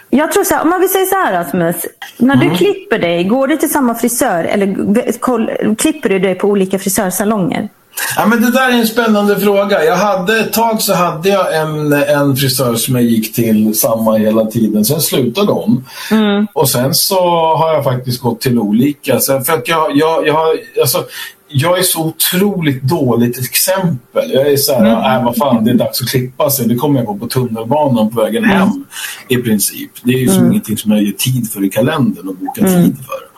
Jag 0.10 0.32
tror 0.32 0.44
så 0.44 0.54
här, 0.54 0.64
om 0.64 0.70
man 0.70 0.80
vill 0.80 0.90
säga 0.90 1.06
så 1.06 1.16
här 1.16 1.34
Rasmus. 1.34 1.76
När 2.18 2.36
du 2.36 2.46
mm. 2.46 2.58
klipper 2.58 3.00
dig, 3.00 3.24
går 3.24 3.48
du 3.48 3.58
till 3.58 3.70
samma 3.70 3.96
frisör 3.96 4.44
eller 4.44 5.12
koll, 5.20 5.50
klipper 5.78 6.10
du 6.10 6.20
dig 6.20 6.36
på 6.36 6.48
olika 6.48 6.80
frisörsalonger? 6.80 7.70
Ja, 8.16 8.26
men 8.26 8.42
det 8.42 8.52
där 8.52 8.70
är 8.70 8.74
en 8.74 8.88
spännande 8.88 9.40
fråga. 9.40 9.84
Jag 9.84 9.96
hade, 9.96 10.40
ett 10.40 10.54
tag 10.54 10.82
så 10.82 10.94
hade 10.94 11.30
jag 11.30 11.58
en, 11.58 11.94
en 11.94 12.36
frisör 12.36 12.76
som 12.76 12.96
jag 12.96 13.04
gick 13.04 13.34
till 13.34 13.80
samma 13.80 14.18
hela 14.18 14.46
tiden. 14.46 14.86
Sen 14.86 15.02
slutade 15.02 15.52
hon. 15.52 15.86
Mm. 16.12 16.48
Och 16.54 16.70
sen 16.70 16.94
så 16.94 17.20
har 17.56 17.74
jag 17.74 17.84
faktiskt 17.84 18.22
gått 18.22 18.42
till 18.42 18.60
olika. 18.60 19.20
Så 19.20 19.42
för 19.42 19.54
att 19.54 19.68
jag, 19.68 19.98
jag, 19.98 20.28
jag 20.28 20.34
har, 20.34 20.58
alltså, 20.82 21.06
jag 21.54 21.80
är 21.80 21.84
så 21.84 22.06
otroligt 22.06 22.84
dåligt 22.84 23.40
exempel. 23.40 24.32
Jag 24.34 24.52
är 24.52 24.58
så 24.58 24.74
här, 24.74 24.80
mm. 24.80 25.18
äh, 25.18 25.26
vad 25.26 25.38
fan, 25.38 25.64
det 25.64 25.72
är 25.72 25.76
dags 25.76 26.02
att 26.02 26.08
klippa 26.08 26.50
sig. 26.50 26.68
Det 26.68 26.76
kommer 26.76 27.00
jag 27.00 27.08
på 27.08 27.18
på 27.18 27.28
tunnelbanan 27.28 28.10
på 28.10 28.22
vägen 28.22 28.44
hem 28.44 28.62
mm. 28.62 28.86
i 29.28 29.38
princip. 29.38 29.92
Det 30.04 30.14
är 30.14 30.18
ju 30.18 30.30
mm. 30.30 30.52
ingenting 30.52 30.78
som 30.78 30.92
jag 30.92 31.04
ger 31.04 31.12
tid 31.12 31.52
för 31.52 31.64
i 31.64 31.70
kalendern 31.70 32.28
och 32.28 32.36
boka 32.36 32.62
mm. 32.62 32.84
tid 32.84 32.98
för. 32.98 33.34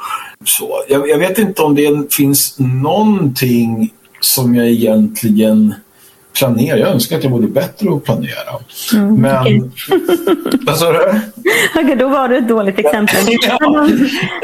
Så, 0.46 0.84
jag, 0.90 1.10
jag, 1.10 1.20
vet 1.20 1.38
inte 1.38 1.62
om 1.62 1.76
det 1.76 2.14
finns 2.14 2.56
någonting 2.60 3.94
som 4.20 4.56
jag 4.56 4.70
egentligen 4.70 5.74
planera. 6.38 6.78
Jag 6.78 6.90
önskar 6.90 7.18
att 7.18 7.24
jag 7.24 7.32
vore 7.32 7.48
bättre 7.48 7.94
att 7.96 8.04
planera. 8.04 8.60
Mm, 8.94 9.16
men... 9.16 9.42
Okay. 9.42 9.62
Vad 10.66 10.78
sa 10.78 10.92
du? 10.92 11.22
okay, 11.80 11.96
då 11.96 12.08
var 12.08 12.28
du 12.28 12.38
ett 12.38 12.48
dåligt 12.48 12.80
exempel. 12.80 13.18
ja. 13.42 13.88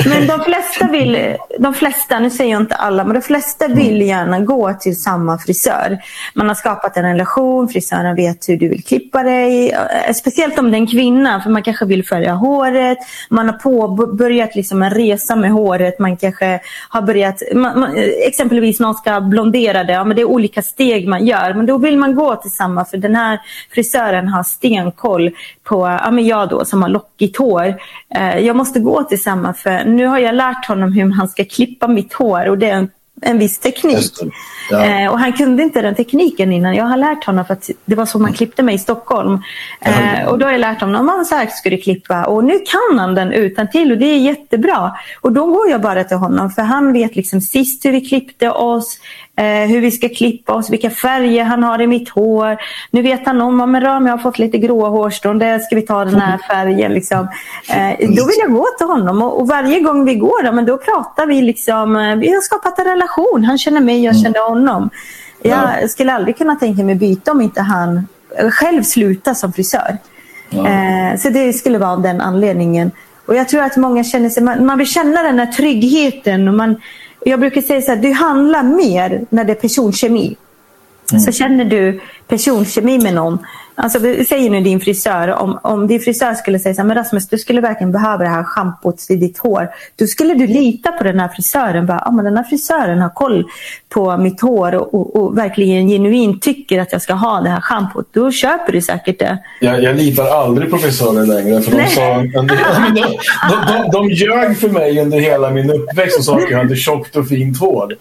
Men 0.05 0.27
de 0.27 0.39
flesta 0.39 0.87
vill, 0.91 1.35
de 1.59 1.73
flesta, 1.73 2.19
nu 2.19 2.29
säger 2.29 2.51
jag 2.51 2.61
inte 2.61 2.75
alla, 2.75 3.03
men 3.03 3.13
de 3.13 3.21
flesta 3.21 3.65
mm. 3.65 3.77
vill 3.77 4.01
gärna 4.01 4.39
gå 4.39 4.73
till 4.73 5.01
samma 5.01 5.37
frisör. 5.37 5.97
Man 6.33 6.47
har 6.47 6.55
skapat 6.55 6.97
en 6.97 7.03
relation, 7.03 7.69
frisören 7.69 8.15
vet 8.15 8.49
hur 8.49 8.57
du 8.57 8.67
vill 8.67 8.83
klippa 8.83 9.23
dig. 9.23 9.71
Eh, 9.71 10.13
speciellt 10.13 10.59
om 10.59 10.71
det 10.71 10.77
är 10.77 10.79
en 10.79 10.87
kvinna, 10.87 11.41
för 11.41 11.49
man 11.49 11.63
kanske 11.63 11.85
vill 11.85 12.05
färga 12.05 12.33
håret. 12.33 12.97
Man 13.29 13.45
har 13.45 13.53
påbörjat 13.53 14.55
liksom 14.55 14.83
en 14.83 14.89
resa 14.89 15.35
med 15.35 15.51
håret. 15.51 15.99
Man 15.99 16.17
kanske 16.17 16.59
har 16.89 17.01
börjat, 17.01 17.41
man, 17.55 17.79
man, 17.79 17.95
exempelvis 18.27 18.79
någon 18.79 18.95
ska 18.95 19.21
blondera 19.21 19.83
det. 19.83 19.93
Ja, 19.93 20.03
men 20.03 20.15
det 20.15 20.21
är 20.21 20.25
olika 20.25 20.61
steg 20.61 21.07
man 21.07 21.25
gör. 21.25 21.53
Men 21.53 21.65
då 21.65 21.80
vill 21.81 21.97
man 21.97 22.15
gå 22.15 22.35
till 22.35 22.51
samma 22.51 22.85
för 22.85 22.97
den 22.97 23.15
här 23.15 23.39
frisören 23.71 24.27
har 24.27 24.43
stenkoll 24.43 25.31
på, 25.63 25.99
ja 26.03 26.11
men 26.11 26.25
jag 26.25 26.49
då 26.49 26.65
som 26.65 26.81
har 26.81 26.89
lockigt 26.89 27.37
hår. 27.37 27.75
Eh, 28.15 28.39
jag 28.39 28.55
måste 28.55 28.79
gå 28.79 29.03
till 29.03 29.23
samma 29.23 29.53
för 29.53 29.83
nu 29.85 30.05
har 30.05 30.19
jag 30.19 30.35
lärt 30.35 30.65
honom 30.65 30.93
hur 30.93 31.11
han 31.11 31.27
ska 31.27 31.45
klippa 31.45 31.87
mitt 31.87 32.13
hår 32.13 32.49
och 32.49 32.57
det 32.57 32.69
är 32.69 32.75
en, 32.75 32.89
en 33.21 33.37
viss 33.37 33.59
teknik. 33.59 34.11
Ja. 34.71 34.85
Eh, 34.85 35.11
och 35.11 35.19
han 35.19 35.33
kunde 35.33 35.63
inte 35.63 35.81
den 35.81 35.95
tekniken 35.95 36.53
innan. 36.53 36.75
Jag 36.75 36.85
har 36.85 36.97
lärt 36.97 37.23
honom 37.23 37.45
för 37.45 37.53
att 37.53 37.69
det 37.85 37.95
var 37.95 38.05
så 38.05 38.19
man 38.19 38.33
klippte 38.33 38.63
mig 38.63 38.75
i 38.75 38.79
Stockholm. 38.79 39.41
Eh, 39.81 40.27
och 40.27 40.39
då 40.39 40.45
har 40.45 40.51
jag 40.51 40.61
lärt 40.61 40.81
honom 40.81 41.09
att 41.09 41.27
så 41.27 41.35
här 41.35 41.47
ska 41.47 41.69
du 41.69 41.77
klippa. 41.77 42.25
Och 42.25 42.43
nu 42.43 42.59
kan 42.59 42.99
han 42.99 43.15
den 43.15 43.31
utan 43.33 43.69
till 43.69 43.91
och 43.91 43.97
det 43.97 44.05
är 44.05 44.17
jättebra. 44.17 44.91
Och 45.21 45.31
då 45.31 45.45
går 45.45 45.69
jag 45.69 45.81
bara 45.81 46.03
till 46.03 46.17
honom 46.17 46.49
för 46.49 46.61
han 46.61 46.93
vet 46.93 47.15
liksom 47.15 47.41
sist 47.41 47.85
hur 47.85 47.91
vi 47.91 48.01
klippte 48.01 48.51
oss 48.51 48.97
eh, 49.35 49.69
hur 49.69 49.81
vi 49.81 49.91
ska 49.91 50.09
klippa 50.09 50.53
oss, 50.53 50.69
vilka 50.69 50.89
färger 50.89 51.43
han 51.43 51.63
har 51.63 51.81
i 51.81 51.87
mitt 51.87 52.09
hår. 52.09 52.57
Nu 52.91 53.01
vet 53.01 53.25
han 53.25 53.41
om, 53.41 53.61
om 53.61 53.75
jag 53.75 54.11
har 54.11 54.17
fått 54.17 54.39
lite 54.39 54.57
gråa 54.57 54.89
hårstrån, 54.89 55.39
där 55.39 55.59
ska 55.59 55.75
vi 55.75 55.81
ta 55.81 56.05
den 56.05 56.21
här 56.21 56.37
färgen. 56.49 56.93
Liksom. 56.93 57.27
Eh, 57.69 57.89
då 57.99 58.25
vill 58.25 58.37
jag 58.39 58.53
gå 58.53 58.65
till 58.77 58.87
honom 58.87 59.21
och, 59.21 59.39
och 59.39 59.47
varje 59.47 59.79
gång 59.79 60.05
vi 60.05 60.15
går, 60.15 60.43
då, 60.43 60.51
men 60.51 60.65
då 60.65 60.77
pratar 60.77 61.25
vi. 61.25 61.41
Liksom, 61.41 61.95
eh, 61.95 62.15
vi 62.15 62.33
har 62.33 62.41
skapat 62.41 62.79
en 62.79 62.85
relation. 62.85 63.43
Han 63.43 63.57
känner 63.57 63.81
mig, 63.81 64.03
jag 64.03 64.15
mm. 64.15 64.23
känner 64.23 64.49
honom. 64.49 64.89
Jag 65.43 65.89
skulle 65.89 66.13
aldrig 66.13 66.37
kunna 66.37 66.55
tänka 66.55 66.83
mig 66.83 66.95
byta 66.95 67.31
om 67.31 67.41
inte 67.41 67.61
han 67.61 68.07
själv 68.51 68.83
slutar 68.83 69.33
som 69.33 69.53
frisör. 69.53 69.97
Eh, 70.51 71.17
så 71.17 71.29
det 71.29 71.53
skulle 71.53 71.77
vara 71.77 71.91
av 71.91 72.01
den 72.01 72.21
anledningen. 72.21 72.91
Och 73.25 73.35
Jag 73.35 73.49
tror 73.49 73.61
att 73.61 73.77
många 73.77 74.03
känner 74.03 74.29
sig, 74.29 74.43
man, 74.43 74.65
man 74.65 74.77
vill 74.77 74.87
känna 74.87 75.23
den 75.23 75.39
här 75.39 75.45
tryggheten. 75.45 76.47
Och 76.47 76.53
man, 76.53 76.75
jag 77.25 77.39
brukar 77.39 77.61
säga 77.61 77.81
så 77.81 77.91
här, 77.91 78.01
det 78.01 78.11
handlar 78.11 78.63
mer 78.63 79.25
när 79.29 79.43
det 79.43 79.53
är 79.53 79.55
personkemi. 79.55 80.37
Mm. 81.11 81.21
Så 81.21 81.31
känner 81.31 81.65
du 81.65 82.01
personkemi 82.31 82.97
med 82.97 83.13
någon 83.13 83.39
Alltså, 83.75 83.99
säger 83.99 84.49
nu 84.49 84.61
din 84.61 84.79
frisör, 84.79 85.27
om, 85.27 85.59
om 85.63 85.87
din 85.87 85.99
frisör 85.99 86.33
skulle 86.33 86.59
säga 86.59 86.75
så 86.75 86.81
här, 86.81 86.87
men 86.87 86.97
Rasmus, 86.97 87.29
du 87.29 87.37
skulle 87.37 87.61
verkligen 87.61 87.91
behöva 87.91 88.23
det 88.23 88.29
här 88.29 88.43
schampot 88.43 89.05
i 89.09 89.15
ditt 89.15 89.37
hår. 89.37 89.69
Då 89.95 90.07
skulle 90.07 90.33
du 90.33 90.47
lita 90.47 90.91
på 90.91 91.03
den 91.03 91.19
här 91.19 91.27
frisören. 91.27 91.85
Bara, 91.85 92.03
ah, 92.05 92.11
men 92.11 92.25
den 92.25 92.37
här 92.37 92.43
frisören 92.43 93.01
har 93.01 93.09
koll 93.09 93.45
på 93.89 94.17
mitt 94.17 94.41
hår 94.41 94.75
och, 94.75 94.93
och, 94.93 95.15
och, 95.15 95.37
verkligen 95.37 95.87
genuint 95.87 96.41
tycker 96.41 96.79
att 96.79 96.91
jag 96.91 97.01
ska 97.01 97.13
ha 97.13 97.41
det 97.41 97.49
här 97.49 97.61
schampot. 97.61 98.07
Då 98.11 98.31
köper 98.31 98.73
du 98.73 98.81
säkert 98.81 99.19
det. 99.19 99.37
Jag, 99.59 99.83
jag 99.83 99.95
litar 99.95 100.27
aldrig 100.27 100.71
på 100.71 100.77
frisörer 100.77 101.25
längre. 101.25 101.61
För 101.61 101.71
de, 101.71 101.87
sa, 101.87 102.15
de, 102.33 102.47
de, 102.47 103.05
de, 103.67 103.91
de 103.91 104.09
ljög 104.09 104.57
för 104.57 104.69
mig 104.69 105.01
under 105.01 105.19
hela 105.19 105.49
min 105.49 105.71
uppväxt 105.71 106.17
och 106.17 106.25
sa 106.25 106.35
att 106.35 106.51
jag 106.51 106.57
hade 106.57 106.75
tjockt 106.75 107.15
och 107.15 107.27
fint 107.27 107.59
hår. 107.59 107.95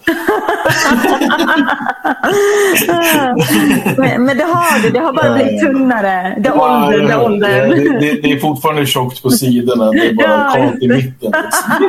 men, 3.97 4.20
men 4.25 4.37
det 4.37 4.43
har 4.43 4.81
du, 4.83 4.89
det 4.89 4.99
har 4.99 5.13
bara 5.13 5.33
blivit 5.33 5.61
tunnare. 5.61 6.35
Det 6.39 6.49
är 6.49 6.61
åldern, 6.61 7.07
det 7.07 7.13
är 7.13 7.23
åldern. 7.23 7.69
Det, 7.69 7.99
det, 7.99 8.21
det, 8.21 8.31
är 8.31 8.39
fortfarande 8.39 8.85
tjockt 8.85 9.21
på 9.21 9.29
sidorna, 9.29 9.91
det 9.91 10.07
är 10.07 10.13
bara 10.13 10.27
ja, 10.27 10.53
kalt 10.55 10.83
i 10.83 10.87
mitten. 10.87 11.33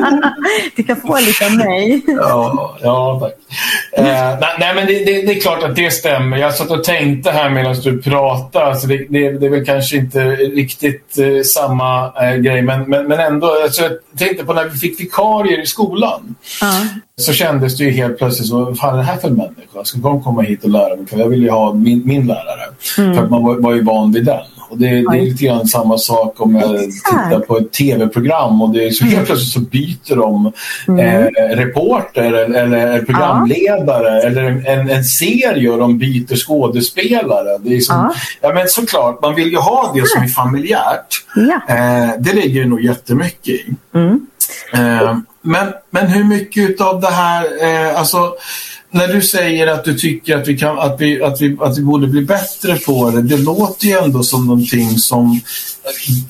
du 0.77 0.83
kan 0.83 0.97
få 0.97 1.19
lite 1.19 1.47
av 1.47 1.53
mig. 1.53 2.03
ja, 2.07 2.77
ja, 2.83 3.19
tack. 3.23 3.33
Eh, 3.93 4.39
nej, 4.59 4.75
men 4.75 4.87
det, 4.87 5.05
det, 5.05 5.37
är 5.37 5.41
klart 5.41 5.63
att 5.63 5.77
det 5.77 5.91
stämmer. 5.91 6.37
Jag 6.37 6.55
satt 6.55 6.71
och 6.71 6.85
tänkte 6.85 7.31
här 7.31 7.51
medan 7.51 7.75
du 7.75 8.03
pratade. 8.03 8.65
Alltså 8.65 8.87
det, 8.87 9.07
det, 9.09 9.27
är 9.27 9.51
väl 9.51 9.65
kanske 9.65 9.97
inte 9.97 10.31
riktigt 10.37 11.19
eh, 11.19 11.43
samma 11.43 12.13
eh, 12.23 12.37
grej, 12.37 12.63
men, 12.63 12.83
men, 12.83 13.07
men 13.07 13.21
ändå. 13.21 13.57
Alltså 13.63 13.83
jag 13.83 13.93
tänkte 14.19 14.45
på 14.45 14.53
när 14.53 14.65
vi 14.65 14.79
fick 14.79 15.01
vikarier 15.01 15.63
i 15.63 15.67
skolan. 15.67 16.35
Uh. 16.63 16.99
Så 17.23 17.33
kändes 17.33 17.77
det 17.77 17.85
ju 17.85 17.91
helt 17.91 18.19
plötsligt 18.19 18.49
så, 18.49 18.65
vad 18.65 18.79
fan 18.79 18.95
är 18.95 18.99
det 18.99 19.05
här 19.05 19.17
för 19.17 19.31
människa? 19.31 19.85
Ska 19.85 19.99
de 19.99 20.23
komma 20.23 20.43
hit 20.43 20.65
och 20.65 20.71
lära 20.71 20.97
mig? 20.97 21.07
För 21.07 21.19
jag 21.19 21.29
vill 21.29 21.43
ju 21.43 21.51
ha 21.51 21.75
min, 21.75 22.03
min 22.05 22.27
lärare. 22.27 22.63
Mm. 22.99 23.15
För 23.15 23.25
att 23.25 23.31
man 23.31 23.43
var, 23.43 23.55
var 23.55 23.75
ju 23.75 23.83
van 23.83 24.13
vid 24.13 24.25
den. 24.25 24.41
Och 24.73 24.79
det, 24.79 24.87
det, 24.87 25.19
är 25.19 25.23
lite 25.23 25.45
grann 25.45 25.67
samma 25.67 25.99
sak 25.99 26.41
om 26.41 26.55
jag 26.55 26.79
tittar 26.81 27.41
på 27.41 27.59
ett 27.59 27.73
tv-program 27.73 28.63
och 28.63 28.71
det 28.71 28.85
är 28.85 28.91
så 28.91 29.05
helt 29.05 29.27
plötsligt 29.27 29.53
så 29.53 29.61
byter 29.61 30.17
de 30.17 30.53
mm. 30.89 30.99
eh, 30.99 31.57
reporter 31.57 32.23
eller, 32.23 32.63
eller 32.63 33.03
programledare 33.03 34.09
ja. 34.09 34.29
eller 34.29 34.43
en, 34.67 34.91
en, 34.91 35.05
serie 35.05 35.71
och 35.71 35.79
de 35.79 35.99
byter 35.99 36.37
skådespelare. 36.37 37.59
Det 37.61 37.77
är 37.77 37.81
som, 37.81 37.97
ja. 37.97 38.15
ja. 38.49 38.55
men 38.55 38.69
såklart, 38.69 39.23
man 39.23 39.35
vill 39.35 39.51
ju 39.51 39.59
ha 39.59 39.93
det 39.95 40.09
som 40.09 40.23
är 40.23 40.29
familjärt. 40.29 41.25
Ja. 41.35 41.75
Eh, 41.75 42.11
det 42.19 42.33
ligger 42.33 42.65
nog 42.65 42.85
jättemycket 42.85 43.49
i. 43.49 43.75
Mm. 43.95 44.27
Eh, 44.73 45.19
men, 45.43 45.73
men 45.91 46.07
hur 46.07 46.25
mycket 46.25 46.81
av 46.81 47.01
det 47.01 47.11
här, 47.11 47.47
eh, 47.63 47.99
alltså 47.99 48.35
när 48.91 49.09
du 49.09 49.23
säger 49.23 49.67
att 49.67 49.85
du 49.85 49.95
tycker 49.95 50.37
att 50.37 50.49
vi, 50.49 50.59
kan, 50.59 50.79
att, 50.79 51.01
vi, 51.01 51.23
att, 51.23 51.41
vi, 51.41 51.57
att 51.61 51.79
vi 51.79 51.83
borde 51.83 52.07
bli 52.07 52.23
bättre 52.23 52.77
på 52.77 53.11
det, 53.11 53.23
det 53.23 53.37
låter 53.37 53.87
ju 53.87 53.93
ändå 53.93 54.23
som 54.23 54.47
någonting 54.47 54.99
som... 54.99 55.41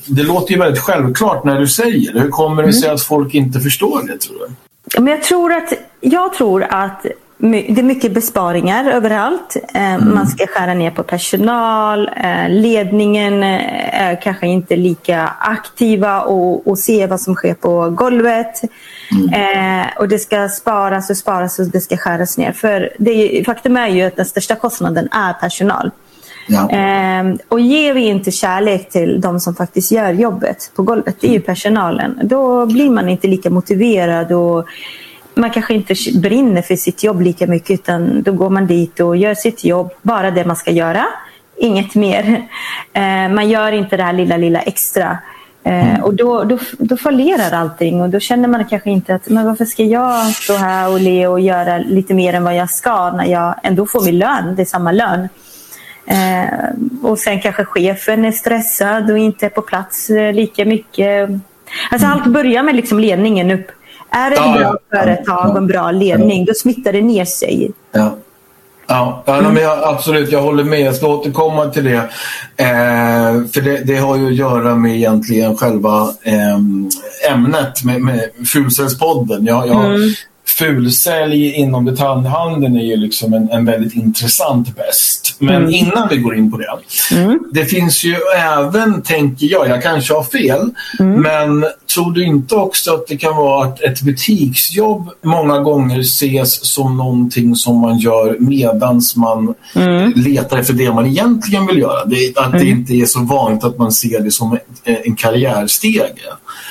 Det 0.05 0.23
låter 0.23 0.53
ju 0.53 0.59
väldigt 0.59 0.81
självklart 0.81 1.43
när 1.43 1.59
du 1.59 1.67
säger 1.67 2.13
det. 2.13 2.19
Hur 2.19 2.29
kommer 2.29 2.63
det 2.63 2.73
sig 2.73 2.83
mm. 2.83 2.95
att 2.95 3.01
folk 3.01 3.33
inte 3.33 3.59
förstår 3.59 4.01
det, 4.07 4.17
tror 4.17 4.39
du? 4.39 5.01
Men 5.01 5.07
jag, 5.07 5.23
tror 5.23 5.53
att, 5.53 5.73
jag 6.01 6.33
tror 6.33 6.63
att 6.63 7.05
det 7.37 7.79
är 7.79 7.83
mycket 7.83 8.13
besparingar 8.13 8.91
överallt. 8.91 9.55
Eh, 9.73 9.93
mm. 9.93 10.15
Man 10.15 10.27
ska 10.27 10.47
skära 10.47 10.73
ner 10.73 10.91
på 10.91 11.03
personal. 11.03 12.09
Eh, 12.15 12.49
ledningen 12.49 13.43
eh, 13.43 14.01
är 14.01 14.21
kanske 14.21 14.47
inte 14.47 14.75
lika 14.75 15.27
aktiva 15.39 16.21
och, 16.21 16.67
och 16.67 16.79
ser 16.79 17.07
vad 17.07 17.21
som 17.21 17.35
sker 17.35 17.53
på 17.53 17.89
golvet. 17.89 18.61
Mm. 19.11 19.85
Och 19.99 20.07
det 20.07 20.19
ska 20.19 20.49
sparas 20.49 21.09
och 21.09 21.17
sparas 21.17 21.59
och 21.59 21.65
det 21.65 21.81
ska 21.81 21.97
skäras 21.97 22.37
ner. 22.37 22.51
För 22.51 22.89
det, 22.99 23.43
faktum 23.45 23.77
är 23.77 23.87
ju 23.87 24.01
att 24.01 24.15
den 24.15 24.25
största 24.25 24.55
kostnaden 24.55 25.07
är 25.11 25.33
personal. 25.33 25.91
Ja. 26.47 26.69
och 27.49 27.59
ger 27.59 27.93
vi 27.93 28.01
inte 28.01 28.31
kärlek 28.31 28.89
till 28.89 29.21
de 29.21 29.39
som 29.39 29.55
faktiskt 29.55 29.91
gör 29.91 30.11
jobbet 30.11 30.71
på 30.75 30.83
golvet, 30.83 31.15
det 31.19 31.27
är 31.27 31.31
ju 31.31 31.41
personalen, 31.41 32.19
då 32.23 32.65
blir 32.65 32.89
man 32.89 33.09
inte 33.09 33.27
lika 33.27 33.49
motiverad 33.49 34.31
och 34.31 34.67
man 35.35 35.49
kanske 35.49 35.73
inte 35.73 35.95
brinner 36.15 36.61
för 36.61 36.75
sitt 36.75 37.03
jobb 37.03 37.21
lika 37.21 37.47
mycket 37.47 37.71
utan 37.71 38.23
då 38.23 38.31
går 38.31 38.49
man 38.49 38.67
dit 38.67 38.99
och 38.99 39.17
gör 39.17 39.33
sitt 39.33 39.63
jobb, 39.63 39.91
bara 40.01 40.31
det 40.31 40.45
man 40.45 40.55
ska 40.55 40.71
göra, 40.71 41.05
inget 41.57 41.95
mer. 41.95 42.47
Eh, 42.95 43.29
man 43.29 43.49
gör 43.49 43.71
inte 43.71 43.97
det 43.97 44.03
här 44.03 44.13
lilla, 44.13 44.37
lilla 44.37 44.61
extra. 44.61 45.17
Eh, 45.63 45.89
mm. 45.89 46.03
och 46.03 46.13
då, 46.13 46.43
då, 46.43 46.59
då 46.77 46.97
fallerar 46.97 47.51
allting 47.51 48.01
och 48.01 48.09
då 48.09 48.19
känner 48.19 48.47
man 48.47 48.65
kanske 48.65 48.89
inte 48.89 49.15
att 49.15 49.29
men 49.29 49.45
varför 49.45 49.65
ska 49.65 49.83
jag 49.83 50.25
stå 50.25 50.53
här 50.53 50.89
och 50.89 50.99
le 50.99 51.27
och 51.27 51.39
göra 51.39 51.77
lite 51.77 52.13
mer 52.13 52.33
än 52.33 52.43
vad 52.43 52.55
jag 52.55 52.69
ska 52.69 53.11
när 53.11 53.25
jag 53.25 53.55
ändå 53.63 53.85
får 53.85 54.05
min 54.05 54.17
lön, 54.17 54.55
det 54.55 54.61
är 54.61 54.65
samma 54.65 54.91
lön. 54.91 55.29
Eh, 56.05 57.09
och 57.09 57.19
sen 57.19 57.41
kanske 57.41 57.65
chefen 57.65 58.25
är 58.25 58.31
stressad 58.31 59.11
och 59.11 59.17
inte 59.17 59.45
är 59.45 59.49
på 59.49 59.61
plats 59.61 60.09
lika 60.33 60.65
mycket. 60.65 61.29
Alltså 61.91 62.07
allt 62.07 62.25
börjar 62.25 62.63
med 62.63 62.75
liksom 62.75 62.99
ledningen 62.99 63.51
upp. 63.51 63.71
Är 64.13 64.29
det 64.29 64.35
ett 64.35 64.59
bra 64.59 64.77
företag 64.91 65.51
och 65.51 65.57
en 65.57 65.67
bra 65.67 65.91
ledning, 65.91 66.45
då 66.45 66.53
smittar 66.53 66.93
det 66.93 67.01
ner 67.01 67.25
sig. 67.25 67.71
Ja. 67.91 68.15
Ja, 68.87 69.23
ja 69.25 69.41
men 69.41 69.63
jag, 69.63 69.83
absolut, 69.83 70.31
jag 70.31 70.41
håller 70.41 70.63
med. 70.63 70.81
Jag 70.81 70.95
ska 70.95 71.07
återkomma 71.07 71.65
till 71.65 71.83
det. 71.83 72.09
Eh, 72.57 73.43
för 73.53 73.61
det, 73.61 73.77
det, 73.77 73.97
har 73.97 74.17
ju 74.17 74.27
att 74.27 74.35
göra 74.35 74.75
med 74.75 74.95
egentligen 74.95 75.57
själva 75.57 76.09
eh, 76.23 76.55
ämnet 77.31 77.83
med, 77.83 78.01
med 78.01 78.29
Fulcellspodden. 78.45 79.45
Jag, 79.45 79.67
jag, 79.67 79.85
mm 79.85 80.09
fulsälj 80.57 81.51
inom 81.51 81.85
detaljhandeln 81.85 82.75
är 82.75 82.83
ju 82.83 82.95
liksom 82.95 83.33
en, 83.33 83.49
en 83.49 83.65
väldigt 83.65 83.93
intressant 83.95 84.75
bäst. 84.75 85.22
Men 85.39 85.55
mm. 85.55 85.69
innan 85.69 86.07
vi 86.09 86.17
går 86.17 86.35
in 86.35 86.51
på 86.51 86.57
det. 86.57 86.67
Mm. 87.15 87.39
Det 87.51 87.65
finns 87.65 88.03
ju 88.03 88.15
även, 88.37 89.01
tänker 89.01 89.47
jag, 89.47 89.67
jag 89.67 89.83
kanske 89.83 90.13
har 90.13 90.23
fel, 90.23 90.69
mm. 90.99 91.21
men 91.21 91.65
tror 91.93 92.11
du 92.11 92.25
inte 92.25 92.55
också 92.55 92.93
att 92.93 93.07
det 93.07 93.17
kan 93.17 93.35
vara 93.35 93.67
att 93.67 93.81
ett 93.81 94.01
butiksjobb 94.01 95.09
många 95.21 95.59
gånger 95.59 95.99
ses 95.99 96.73
som 96.73 96.97
någonting 96.97 97.55
som 97.55 97.77
man 97.77 97.97
gör 97.97 98.37
medans 98.39 99.15
man 99.15 99.55
mm. 99.75 100.13
letar 100.15 100.57
efter 100.57 100.73
det 100.73 100.93
man 100.93 101.05
egentligen 101.05 101.67
vill 101.67 101.77
göra? 101.77 102.05
Det, 102.05 102.37
att 102.37 102.51
det 102.51 102.57
mm. 102.57 102.67
inte 102.67 102.93
är 102.93 103.05
så 103.05 103.19
vanligt 103.19 103.63
att 103.63 103.77
man 103.77 103.91
ser 103.91 104.19
det 104.19 104.31
som 104.31 104.57
en, 104.83 104.97
en 105.03 105.15
karriärstege. 105.15 106.11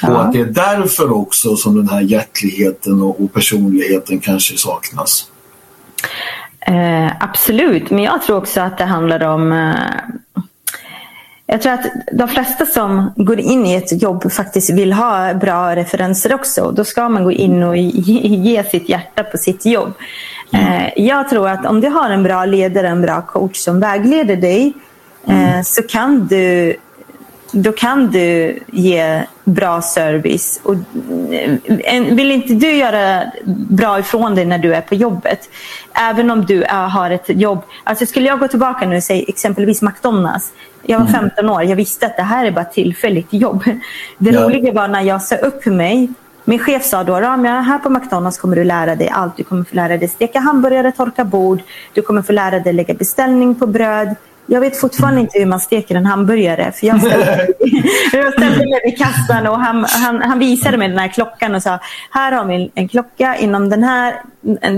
Ja. 0.02 0.08
Och 0.08 0.24
att 0.24 0.32
det 0.32 0.40
är 0.40 0.44
därför 0.44 1.12
också 1.12 1.56
som 1.56 1.76
den 1.76 1.88
här 1.88 2.00
hjärtligheten 2.00 3.02
och, 3.02 3.24
och 3.24 3.32
personligheten 3.32 4.20
kanske 4.20 4.58
saknas. 4.58 5.26
Eh, 6.66 7.12
absolut, 7.20 7.90
men 7.90 8.02
jag 8.02 8.22
tror 8.22 8.36
också 8.36 8.60
att 8.60 8.78
det 8.78 8.84
handlar 8.84 9.24
om 9.24 9.52
eh, 9.52 10.42
jag 11.52 11.62
tror 11.62 11.72
att 11.72 11.86
de 12.12 12.28
flesta 12.28 12.66
som 12.66 13.12
går 13.16 13.40
in 13.40 13.66
i 13.66 13.74
ett 13.74 14.02
jobb 14.02 14.32
faktiskt 14.32 14.70
vill 14.70 14.92
ha 14.92 15.34
bra 15.34 15.76
referenser 15.76 16.34
också. 16.34 16.70
Då 16.70 16.84
ska 16.84 17.08
man 17.08 17.24
gå 17.24 17.32
in 17.32 17.62
och 17.62 17.76
ge, 17.76 18.64
sitt 18.64 18.88
hjärta 18.88 19.24
på 19.24 19.38
sitt 19.38 19.66
jobb. 19.66 19.92
Mm. 20.52 20.66
Eh, 20.66 20.92
jag 20.96 21.28
tror 21.28 21.48
att 21.48 21.66
om 21.66 21.80
du 21.80 21.88
har 21.88 22.10
en 22.10 22.22
bra 22.22 22.44
ledare, 22.44 22.88
en 22.88 23.02
bra 23.02 23.22
coach 23.22 23.56
som 23.56 23.80
vägleder 23.80 24.36
dig 24.36 24.72
eh, 25.26 25.52
mm. 25.52 25.64
så 25.64 25.82
kan 25.82 26.26
du 26.26 26.76
då 27.52 27.72
kan 27.72 28.10
du 28.10 28.58
ge 28.66 29.22
bra 29.44 29.82
service. 29.82 30.60
Och, 30.62 30.74
eh, 31.84 32.02
vill 32.02 32.30
inte 32.30 32.54
du 32.54 32.74
göra 32.74 33.22
bra 33.68 33.98
ifrån 33.98 34.34
dig 34.34 34.44
när 34.44 34.58
du 34.58 34.74
är 34.74 34.80
på 34.80 34.94
jobbet? 34.94 35.48
Även 35.92 36.30
om 36.30 36.46
du 36.46 36.64
har 36.68 37.10
ett 37.10 37.28
jobb. 37.28 37.62
Alltså 37.84 38.06
skulle 38.06 38.26
jag 38.26 38.38
gå 38.38 38.48
tillbaka 38.48 38.86
nu 38.86 38.96
och 38.96 39.02
säga 39.02 39.24
exempelvis 39.28 39.82
McDonalds. 39.82 40.52
Jag 40.82 40.98
var 40.98 41.06
15 41.06 41.30
mm. 41.38 41.50
år. 41.50 41.62
Jag 41.62 41.76
visste 41.76 42.06
att 42.06 42.16
det 42.16 42.22
här 42.22 42.46
är 42.46 42.50
bara 42.50 42.60
ett 42.60 42.72
tillfälligt 42.72 43.32
jobb. 43.32 43.64
Det 44.18 44.30
ja. 44.30 44.42
roliga 44.42 44.72
var 44.72 44.88
när 44.88 45.02
jag 45.02 45.22
sa 45.22 45.36
upp 45.36 45.66
mig. 45.66 46.08
Min 46.44 46.58
chef 46.58 46.84
sa 46.84 47.04
då, 47.04 47.20
Ramia, 47.20 47.60
här 47.60 47.78
på 47.78 47.90
McDonalds 47.90 48.38
kommer 48.38 48.56
du 48.56 48.64
lära 48.64 48.96
dig 48.96 49.08
allt. 49.08 49.36
Du 49.36 49.44
kommer 49.44 49.64
få 49.64 49.76
lära 49.76 49.96
dig 49.96 50.08
steka 50.08 50.40
hamburgare, 50.40 50.92
torka 50.92 51.24
bord. 51.24 51.62
Du 51.94 52.02
kommer 52.02 52.22
få 52.22 52.32
lära 52.32 52.60
dig 52.60 52.72
lägga 52.72 52.94
beställning 52.94 53.54
på 53.54 53.66
bröd. 53.66 54.16
Jag 54.46 54.60
vet 54.60 54.76
fortfarande 54.76 55.20
inte 55.20 55.38
hur 55.38 55.46
man 55.46 55.60
steker 55.60 55.94
en 55.94 56.06
hamburgare. 56.06 56.72
För 56.72 56.86
jag 56.86 57.00
ställde, 57.00 57.46
jag 58.12 58.32
ställde 58.32 58.58
mig 58.58 58.80
vid 58.84 58.98
kassan 58.98 59.46
och 59.46 59.58
han, 59.58 59.86
han, 59.88 60.22
han, 60.22 60.38
visade 60.38 60.78
mig 60.78 60.88
den 60.88 60.98
här 60.98 61.08
klockan 61.08 61.54
och 61.54 61.62
sa 61.62 61.78
här 62.10 62.32
har 62.32 62.44
vi 62.44 62.70
en 62.74 62.88
klocka 62.88 63.36
inom 63.36 63.68
den 63.68 63.82
här. 63.82 64.14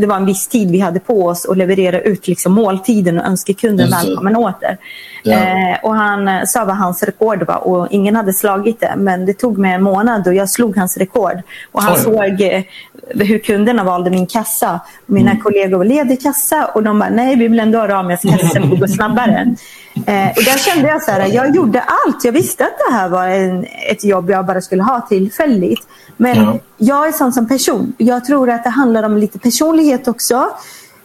Det 0.00 0.07
var 0.07 0.16
en 0.16 0.27
viss 0.27 0.48
tid 0.48 0.70
vi 0.70 0.81
hade 0.81 1.00
på 1.00 1.27
oss 1.27 1.46
att 1.46 1.57
leverera 1.57 2.00
ut 2.00 2.29
liksom 2.29 2.53
måltiden 2.53 3.18
och 3.18 3.27
önska 3.27 3.55
kunden 3.55 3.90
välkommen 3.90 4.37
åter. 4.37 4.79
Ja. 5.22 5.33
Eh, 5.33 5.79
och 5.83 5.94
han 5.94 6.46
sa 6.46 6.64
vad 6.64 6.77
hans 6.77 7.03
rekord 7.03 7.46
var 7.46 7.66
och 7.66 7.88
ingen 7.90 8.16
hade 8.16 8.33
slagit 8.33 8.81
det. 8.81 8.94
Men 8.96 9.27
det 9.27 9.35
tog 9.35 9.59
mig 9.59 9.72
en 9.72 9.83
månad 9.83 10.27
och 10.27 10.35
jag 10.35 10.48
slog 10.48 10.77
hans 10.77 10.96
rekord. 10.96 11.42
Och 11.72 11.83
han 11.83 11.92
Oj. 11.92 12.00
såg 12.00 12.40
eh, 12.40 12.62
hur 13.09 13.38
kunderna 13.38 13.85
valde 13.85 14.11
min 14.11 14.27
kassa. 14.27 14.81
Mina 15.07 15.31
mm. 15.31 15.42
kollegor 15.42 15.79
var 15.79 15.85
ledig 15.85 16.22
kassa 16.22 16.66
och 16.74 16.83
de 16.83 16.98
bara, 16.98 17.11
nej 17.11 17.37
vi 17.37 17.48
vill 17.48 17.61
ändå 17.61 17.79
ha 17.79 17.88
Ramias 17.88 18.22
kassa, 18.22 18.59
det 18.61 18.77
gå 18.77 18.88
snabbare. 18.88 19.55
Eh, 19.97 20.29
och 20.29 20.45
där 20.45 20.59
kände 20.59 20.89
jag 20.89 21.03
så 21.03 21.11
här, 21.11 21.27
jag 21.27 21.57
gjorde 21.57 21.81
allt. 21.81 22.25
Jag 22.25 22.33
visste 22.33 22.65
att 22.65 22.79
det 22.89 22.95
här 22.95 23.09
var 23.09 23.29
en, 23.29 23.67
ett 23.91 24.05
jobb 24.05 24.31
jag 24.31 24.47
bara 24.47 24.61
skulle 24.61 24.83
ha 24.83 25.01
tillfälligt. 25.01 25.87
Men 26.17 26.37
ja. 26.37 26.59
jag 26.77 27.09
är 27.09 27.13
sån 27.13 27.33
som 27.33 27.49
person. 27.49 27.93
Jag 27.99 28.25
tror 28.25 28.51
att 28.51 28.65
det 28.65 28.71
handlar 28.71 29.03
om 29.03 29.17
lite 29.17 29.39
personlighet 29.39 30.09
också. 30.09 30.51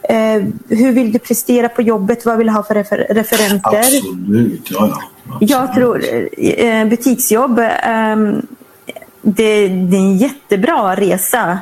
Eh, 0.02 0.42
hur 0.68 0.92
vill 0.92 1.12
du 1.12 1.18
prestera 1.18 1.68
på 1.68 1.82
jobbet? 1.82 2.26
Vad 2.26 2.38
vill 2.38 2.46
du 2.46 2.52
ha 2.52 2.62
för 2.62 2.74
refer 2.74 3.06
referenter? 3.10 3.78
Absolut, 3.78 4.70
ja, 4.70 4.86
ja. 4.86 5.02
Absolut. 5.28 5.50
Jag 5.50 5.74
tror 5.74 6.04
eh, 6.38 6.84
butiksjobb, 6.84 7.58
eh, 7.58 8.16
det, 9.22 9.68
det, 9.68 9.96
är 9.96 10.00
en 10.00 10.16
jättebra 10.16 10.96
resa 10.96 11.58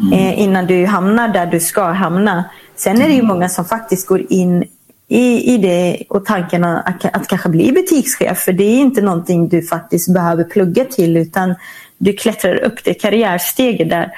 mm. 0.00 0.12
Eh, 0.12 0.40
innan 0.40 0.66
du 0.66 0.86
hamnar 0.86 1.28
där 1.28 1.46
du 1.46 1.60
ska 1.60 1.82
hamna. 1.82 2.44
Sen 2.76 3.02
är 3.02 3.08
det 3.08 3.14
ju 3.14 3.20
mm. 3.20 3.26
många 3.26 3.48
som 3.48 3.64
faktiskt 3.64 4.06
går 4.06 4.32
in 4.32 4.64
i, 5.12 5.54
i 5.54 5.58
det 5.58 6.02
och 6.08 6.24
tanken 6.24 6.64
att, 6.64 7.04
att 7.04 7.28
kanske 7.28 7.48
bli 7.48 7.72
butikschef. 7.72 8.38
För 8.38 8.52
det 8.52 8.64
är 8.64 8.78
inte 8.78 9.00
någonting 9.00 9.48
du 9.48 9.62
faktiskt 9.62 10.14
behöver 10.14 10.44
plugga 10.44 10.84
till 10.84 11.16
utan 11.16 11.54
du 11.98 12.12
klättrar 12.12 12.64
upp 12.64 12.84
det 12.84 12.94
karriärsteget 12.94 13.90
där. 13.90 14.12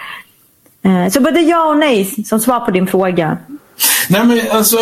Eh, 0.84 1.10
så 1.10 1.20
både 1.20 1.40
ja 1.40 1.68
och 1.68 1.76
nej 1.76 2.04
som 2.04 2.40
svar 2.40 2.60
på 2.60 2.70
din 2.70 2.86
fråga. 2.86 3.38
Nej, 4.08 4.24
men 4.26 4.40
alltså, 4.50 4.76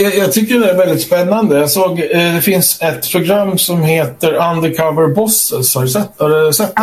jag, 0.00 0.16
jag 0.16 0.32
tycker 0.32 0.58
det 0.58 0.70
är 0.70 0.76
väldigt 0.76 1.02
spännande. 1.02 1.58
Jag 1.58 1.70
såg, 1.70 2.00
eh, 2.00 2.34
det 2.34 2.40
finns 2.42 2.82
ett 2.82 3.12
program 3.12 3.58
som 3.58 3.82
heter 3.82 4.32
Undercover 4.34 5.14
Bosses. 5.14 5.74
Har 5.74 5.82
du 5.82 5.88
sett, 5.88 6.10
har 6.18 6.46
du 6.46 6.52
sett 6.52 6.76
det? 6.76 6.82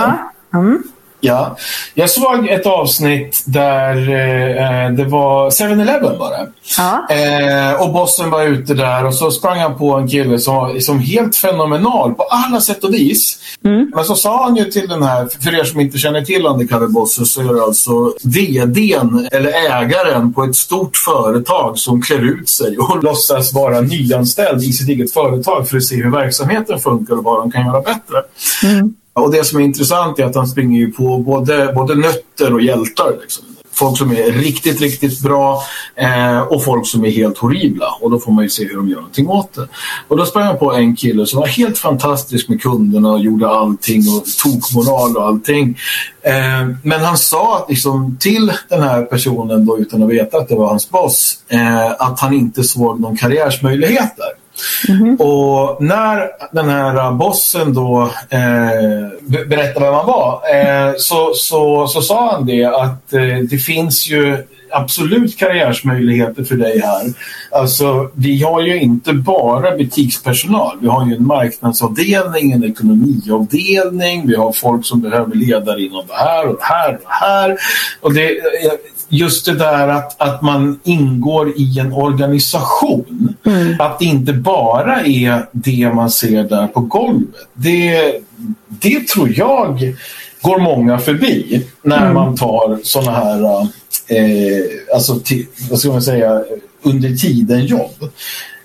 Ja. 0.52 0.60
Mm. 0.60 0.84
Ja, 1.22 1.58
jag 1.94 2.10
såg 2.10 2.48
ett 2.48 2.66
avsnitt 2.66 3.44
där 3.46 3.96
eh, 3.98 4.92
det 4.92 5.06
var 5.06 5.50
7-Eleven 5.50 6.18
var 6.18 6.30
det. 6.30 6.48
Ja. 6.78 7.16
Eh, 7.16 7.82
och 7.82 7.94
bossen 7.94 8.30
var 8.30 8.44
ute 8.44 8.74
där 8.74 9.06
och 9.06 9.16
så 9.16 9.32
sprang 9.32 9.60
han 9.60 9.78
på 9.78 9.94
en 9.94 10.08
kille 10.08 10.40
som 10.40 10.56
var 10.56 10.80
som 10.80 11.00
helt 11.00 11.36
fenomenal 11.36 12.14
på 12.14 12.24
alla 12.24 12.62
sätt 12.62 12.84
och 12.84 12.94
vis. 12.94 13.40
Mm. 13.66 13.92
Men 13.96 14.06
så 14.06 14.16
sa 14.16 14.44
han 14.44 14.56
ju 14.56 14.66
till 14.66 14.88
den 14.88 15.04
här, 15.04 15.28
för 15.44 15.60
er 15.60 15.64
som 15.64 15.80
inte 15.80 15.98
känner 15.98 16.22
till 16.22 16.46
Undercover 16.46 16.88
Bossen 16.88 17.26
så 17.26 17.42
är 17.42 17.54
det 17.54 17.64
alltså 17.64 18.14
VDn 18.24 19.28
eller 19.32 19.52
ägaren 19.52 20.34
på 20.34 20.44
ett 20.44 20.56
stort 20.56 20.98
företag 20.98 21.78
som 21.78 22.02
klär 22.02 22.42
ut 22.42 22.50
sig 22.50 22.78
och 22.78 23.04
låtsas 23.04 23.54
vara 23.54 23.82
nyanställd 23.82 24.64
i 24.64 24.74
sitt 24.74 24.90
eget 24.90 25.14
företag 25.14 25.70
för 25.70 25.78
att 25.78 25.84
se 25.84 25.96
hur 25.96 26.12
verksamheten 26.12 26.80
funkar 26.80 27.18
och 27.18 27.24
vad 27.24 27.40
de 27.40 27.52
kan 27.52 27.66
göra 27.66 27.82
bättre. 27.82 28.24
Mm. 28.64 28.96
Och 29.14 29.32
det 29.32 29.44
som 29.44 29.60
är 29.60 29.64
intressant 29.64 30.20
är 30.20 30.26
att 30.26 30.36
han 30.36 30.48
springer 30.48 30.80
ju 30.80 30.92
på 30.92 31.18
både, 31.18 31.72
både 31.76 31.96
nötter 31.96 32.54
och 32.54 32.62
hjältar. 32.62 33.14
Liksom. 33.22 33.46
folk 33.74 33.98
som 33.98 34.12
är 34.12 34.32
riktigt, 34.32 34.82
riktigt 34.82 35.22
bra 35.22 35.62
eh, 35.96 36.40
och 36.40 36.64
folk 36.64 36.88
som 36.88 37.06
är 37.06 37.10
helt 37.10 37.38
horribla. 37.38 37.86
Och 38.02 38.12
då 38.12 38.20
får 38.20 38.32
man 38.32 38.44
ju 38.44 38.50
se 38.50 38.68
hur 38.68 38.76
de 38.76 38.90
gör 38.90 38.96
någonting 38.96 39.30
åt 39.30 39.54
det. 39.54 39.68
Och 40.08 40.18
då 40.18 40.26
sprang 40.26 40.46
jag 40.46 40.60
på 40.60 40.74
en 40.74 40.96
kille 40.96 41.26
som 41.26 41.40
var 41.40 41.48
helt 41.48 41.78
fantastisk 41.78 42.50
med 42.50 42.62
kunderna 42.62 43.12
och 43.12 43.20
gjorde 43.20 43.50
allting 43.50 44.02
och 44.18 44.24
tokmoral 44.44 45.18
och 45.18 45.24
allting. 45.24 45.78
Eh, 46.22 46.68
men 46.84 47.02
han 47.02 47.18
sa 47.18 47.66
liksom, 47.70 48.18
till 48.20 48.54
den 48.70 48.82
här 48.82 49.02
personen 49.02 49.66
då, 49.66 49.80
utan 49.80 50.04
att 50.04 50.10
veta 50.10 50.38
att 50.38 50.48
det 50.48 50.56
var 50.56 50.68
hans 50.68 50.90
boss 50.90 51.44
eh, 51.48 51.92
att 51.92 52.20
han 52.20 52.34
inte 52.34 52.64
såg 52.64 53.00
någon 53.00 53.18
karriärsmöjligheter. 53.18 54.41
Mm. 54.90 55.16
Och 55.16 55.84
när 55.84 56.30
den 56.52 56.70
här 56.70 57.12
bossen 57.12 57.74
då 57.74 58.12
eh, 58.30 59.40
berättade 59.46 59.86
vem 59.86 59.94
han 59.94 60.06
var 60.06 60.42
eh, 60.54 60.94
så, 60.98 61.34
så, 61.36 61.88
så 61.88 62.02
sa 62.02 62.32
han 62.32 62.46
det 62.46 62.66
att 62.66 63.14
eh, 63.14 63.38
det 63.50 63.58
finns 63.58 64.10
ju 64.10 64.38
absolut 64.72 65.38
karriärsmöjligheter 65.38 66.44
för 66.44 66.56
dig 66.56 66.80
här. 66.80 67.14
Alltså, 67.52 68.12
vi 68.14 68.44
har 68.44 68.62
ju 68.62 68.82
inte 68.82 69.14
bara 69.14 69.78
butikspersonal. 69.78 70.78
Vi 70.82 70.88
har 70.88 71.08
ju 71.08 71.16
en 71.16 71.26
marknadsavdelning, 71.26 72.52
en 72.52 72.64
ekonomiavdelning. 72.64 74.28
Vi 74.28 74.36
har 74.36 74.52
folk 74.52 74.86
som 74.86 75.02
behöver 75.02 75.36
ledare 75.36 75.82
inom 75.82 76.08
det 76.08 76.14
här 76.14 76.48
och 76.48 76.56
det 76.56 76.64
här 76.64 76.94
och 76.94 77.00
det 77.00 77.08
här. 77.08 77.58
Och 78.02 78.14
det, 78.14 78.30
eh, 78.30 78.72
just 79.12 79.46
det 79.46 79.54
där 79.54 79.88
att, 79.88 80.22
att 80.22 80.42
man 80.42 80.80
ingår 80.84 81.54
i 81.58 81.80
en 81.80 81.94
organisation. 81.94 83.36
Mm. 83.46 83.76
Att 83.80 84.00
det 84.00 84.06
inte 84.06 84.34
bara 84.34 85.02
är 85.02 85.46
det 85.52 85.94
man 85.94 86.12
ser 86.12 86.44
där 86.44 86.68
på 86.68 86.80
golvet. 86.80 87.48
Det, 87.54 88.14
det 88.68 89.08
tror 89.08 89.34
jag 89.38 89.96
går 90.42 90.60
många 90.60 90.98
förbi 90.98 91.66
när 91.84 92.02
mm. 92.02 92.14
man 92.14 92.36
tar 92.36 92.80
sådana 92.84 93.12
här, 93.12 93.62
eh, 94.08 94.96
alltså 94.96 95.20
till, 95.20 95.46
vad 95.70 95.80
ska 95.80 95.90
man 95.90 96.02
säga, 96.02 96.44
under 96.84 97.16
tiden 97.16 97.66
jobb. 97.66 98.12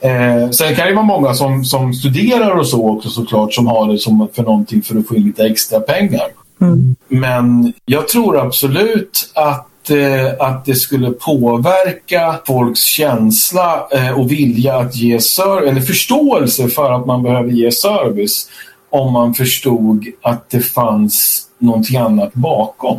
Eh, 0.00 0.50
sen 0.50 0.74
kan 0.74 0.87
det 0.87 0.94
vara 0.94 1.04
många 1.04 1.35
som, 1.35 1.64
som 1.64 1.94
studerar 1.94 2.50
och 2.50 2.66
så 2.66 2.90
också 2.90 3.09
såklart 3.09 3.54
som 3.54 3.66
har 3.66 3.92
det 3.92 3.98
som 3.98 4.28
för 4.32 4.42
någonting 4.42 4.82
för 4.82 4.98
att 4.98 5.09
få 5.09 5.16
in 5.16 5.22
lite 5.22 5.46
extra 5.46 5.80
pengar. 5.80 6.26
Mm. 6.61 6.96
Men 7.09 7.72
jag 7.85 8.09
tror 8.09 8.38
absolut 8.40 9.30
att 9.35 9.68
Eh, 9.90 10.33
att 10.38 10.64
det 10.64 10.75
skulle 10.75 11.11
påverka 11.11 12.40
folks 12.46 12.81
känsla 12.81 13.88
eh, 13.92 14.20
och 14.20 14.33
vilja 14.33 14.77
att 14.77 14.96
ge 14.96 15.20
service, 15.20 15.70
eller 15.70 15.81
förståelse 15.81 16.68
för 16.68 16.92
att 16.92 17.07
man 17.07 17.22
behöver 17.22 17.51
ge 17.51 17.72
service 17.72 18.49
om 18.90 19.12
man 19.12 19.35
förstod 19.35 20.07
att 20.22 20.51
det 20.51 20.61
fanns 20.61 21.46
någonting 21.59 21.96
annat 21.96 22.35
bakom. 22.35 22.99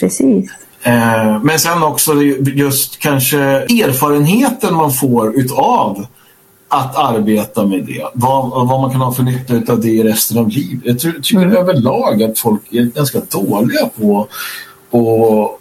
Precis. 0.00 0.50
Eh, 0.82 1.42
men 1.42 1.58
sen 1.58 1.82
också 1.82 2.22
just 2.54 2.98
kanske 2.98 3.38
erfarenheten 3.38 4.74
man 4.74 4.92
får 4.92 5.36
utav 5.36 6.06
att 6.68 6.96
arbeta 6.96 7.66
med 7.66 7.84
det. 7.84 8.06
Vad, 8.14 8.50
vad 8.50 8.80
man 8.80 8.90
kan 8.90 9.00
ha 9.00 9.12
för 9.12 9.22
nytta 9.22 9.72
av 9.72 9.80
det 9.80 9.88
i 9.88 10.02
resten 10.02 10.38
av 10.38 10.48
livet. 10.48 11.04
Jag 11.04 11.22
tycker 11.22 11.42
mm. 11.42 11.56
överlag 11.56 12.22
att 12.22 12.38
folk 12.38 12.72
är 12.72 12.82
ganska 12.82 13.20
dåliga 13.30 13.88
på 14.00 14.20
att 14.20 15.60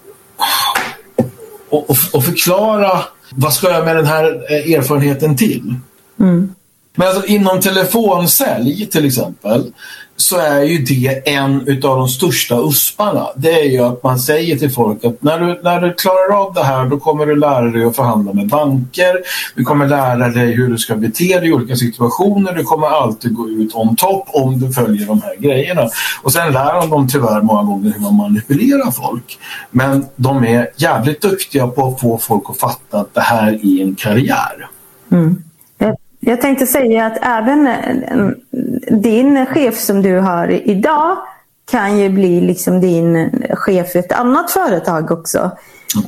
och, 1.70 1.90
och, 1.90 1.98
och, 2.12 2.26
förklara 2.26 3.04
vad 3.30 3.54
ska 3.54 3.72
jag 3.72 3.86
med 3.86 3.96
den 3.96 4.06
här 4.06 4.24
eh, 4.50 4.74
erfarenheten 4.74 5.38
till? 5.38 5.76
Mm. 6.20 6.56
Men 6.96 7.08
alltså, 7.08 7.26
inom 7.26 7.62
telefonsälj 7.62 8.86
till 8.86 9.06
exempel 9.06 9.74
så 10.18 10.38
är 10.38 10.64
ju 10.64 10.78
det 10.78 11.30
en 11.30 11.60
av 11.60 11.98
de 11.98 12.08
största 12.08 12.62
usparna. 12.62 13.28
Det 13.36 13.52
är 13.52 13.64
ju 13.64 13.80
att 13.80 14.04
man 14.04 14.20
säger 14.20 14.58
till 14.58 14.72
folk 14.72 15.06
att 15.06 15.24
när 15.24 15.40
du, 15.40 15.62
när 15.64 15.82
du 15.82 15.94
klarar 15.94 16.46
av 16.46 16.54
det 16.54 16.64
här 16.64 16.86
då 16.86 17.00
kommer 17.00 17.26
du 17.26 17.36
lära 17.36 17.62
dig 17.62 17.86
att 17.86 17.96
förhandla 17.96 18.34
med 18.34 18.48
banker. 18.48 19.18
Du 19.56 19.64
kommer 19.64 19.88
lära 19.88 20.30
dig 20.30 20.54
hur 20.54 20.68
du 20.68 20.78
ska 20.78 20.96
bete 20.96 21.40
dig 21.40 21.50
i 21.50 21.54
olika 21.54 21.76
situationer. 21.76 22.54
Du 22.54 22.64
kommer 22.64 22.88
alltid 22.88 23.34
gå 23.34 23.50
ut 23.50 23.76
on 23.76 23.96
top 23.96 24.28
om 24.28 24.60
du 24.60 24.74
följer 24.74 25.08
de 25.08 25.22
här 25.22 25.36
grejerna. 25.36 25.90
Och 26.22 26.34
sen 26.34 26.54
lär 26.54 26.74
de 26.74 26.90
dem 26.90 27.08
tyvärr 27.08 27.42
många 27.42 27.64
gånger 27.64 27.94
hur 27.94 28.02
man 28.02 28.16
manipulerar 28.16 28.92
folk. 28.92 29.40
Men 29.72 30.06
de 30.16 30.44
är 30.44 30.68
jävligt 30.76 31.22
duktiga 31.22 31.68
på 31.68 31.88
att 31.88 32.02
få 32.02 32.18
folk 32.18 32.44
att 32.50 32.58
fatta 32.60 33.00
att 33.00 33.14
det 33.14 33.22
här 33.22 33.48
är 33.48 33.82
en 33.82 33.96
karriär. 33.96 34.68
Mm. 35.12 35.44
Jag 36.26 36.42
tänkte 36.42 36.68
säga 36.68 37.06
att 37.06 37.18
även 37.22 37.68
eh, 37.68 38.28
din 38.90 39.46
chef 39.46 39.78
som 39.78 40.02
du 40.02 40.20
har 40.20 40.48
idag 40.70 41.18
kan 41.72 42.00
ju 42.00 42.10
bli 42.10 42.42
liksom 42.42 42.82
din 42.82 43.32
chef 43.50 43.96
i 43.96 44.00
ett 44.00 44.12
annat 44.12 44.52
företag 44.52 45.12
också. 45.12 45.52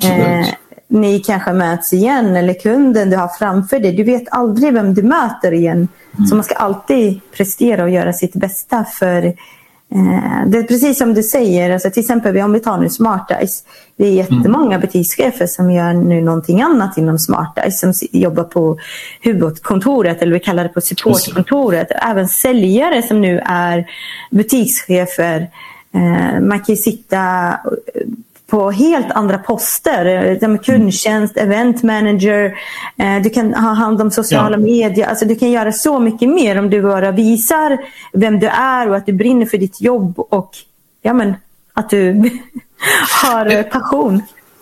Eh, 0.03 0.47
ni 0.87 1.19
kanske 1.19 1.53
möts 1.53 1.93
igen 1.93 2.35
eller 2.35 2.53
kunden 2.53 3.09
du 3.09 3.17
har 3.17 3.27
framför 3.27 3.79
dig. 3.79 3.95
Du 3.95 4.03
vet 4.03 4.23
aldrig 4.31 4.73
vem 4.73 4.93
du 4.93 5.03
möter 5.03 5.51
igen. 5.51 5.87
Mm. 6.17 6.27
Så 6.27 6.35
man 6.35 6.43
ska 6.43 6.55
alltid 6.55 7.19
prestera 7.31 7.83
och 7.83 7.89
göra 7.89 8.13
sitt 8.13 8.33
bästa 8.33 8.83
för 8.83 9.33
det 10.47 10.57
är 10.57 10.63
precis 10.63 10.97
som 10.97 11.13
du 11.13 11.23
säger, 11.23 11.71
alltså 11.71 11.89
till 11.89 11.99
exempel 11.99 12.37
om 12.37 12.53
vi 12.53 12.59
tar 12.59 12.77
nu 12.77 12.89
SmartEyes. 12.89 13.63
Det 13.97 14.07
är 14.07 14.11
jättemånga 14.11 14.79
butikschefer 14.79 15.47
som 15.47 15.71
gör 15.71 15.93
nu 15.93 16.21
någonting 16.21 16.61
annat 16.61 16.97
inom 16.97 17.19
SmartEyes. 17.19 17.79
Som 17.79 17.93
jobbar 18.11 18.43
på 18.43 18.77
huvudkontoret 19.21 20.21
eller 20.21 20.33
vi 20.33 20.39
kallar 20.39 20.63
det 20.63 20.69
på 20.69 20.81
supportkontoret. 20.81 21.87
Även 21.91 22.27
säljare 22.27 23.01
som 23.01 23.21
nu 23.21 23.41
är 23.45 23.85
butikschefer. 24.31 25.47
Eh, 25.93 26.39
man 26.41 26.59
kan 26.59 26.77
sitta 26.77 27.53
på 28.47 28.71
helt 28.71 29.11
andra 29.11 29.37
poster. 29.37 30.39
Som 30.39 30.57
kundtjänst, 30.57 31.37
event 31.37 31.83
manager, 31.83 32.57
eh, 32.97 33.21
du 33.23 33.29
kan 33.29 33.53
ha 33.53 33.73
hand 33.73 34.01
om 34.01 34.11
sociala 34.11 34.57
ja. 34.57 34.63
medier. 34.63 35.07
Alltså 35.07 35.25
du 35.25 35.35
kan 35.35 35.51
göra 35.51 35.71
så 35.71 35.99
mycket 35.99 36.29
mer 36.29 36.59
om 36.59 36.69
du 36.69 36.81
bara 36.81 37.11
visar 37.11 37.77
vem 38.13 38.39
du 38.39 38.47
är 38.47 38.89
och 38.89 38.95
att 38.95 39.05
du 39.05 39.13
brinner 39.13 39.45
för 39.45 39.57
ditt 39.57 39.81
jobb 39.81 40.13
och 40.17 40.51
ja, 41.01 41.13
men, 41.13 41.35
att 41.73 41.89
du 41.89 42.13
har 43.23 43.63
passion. 43.63 44.21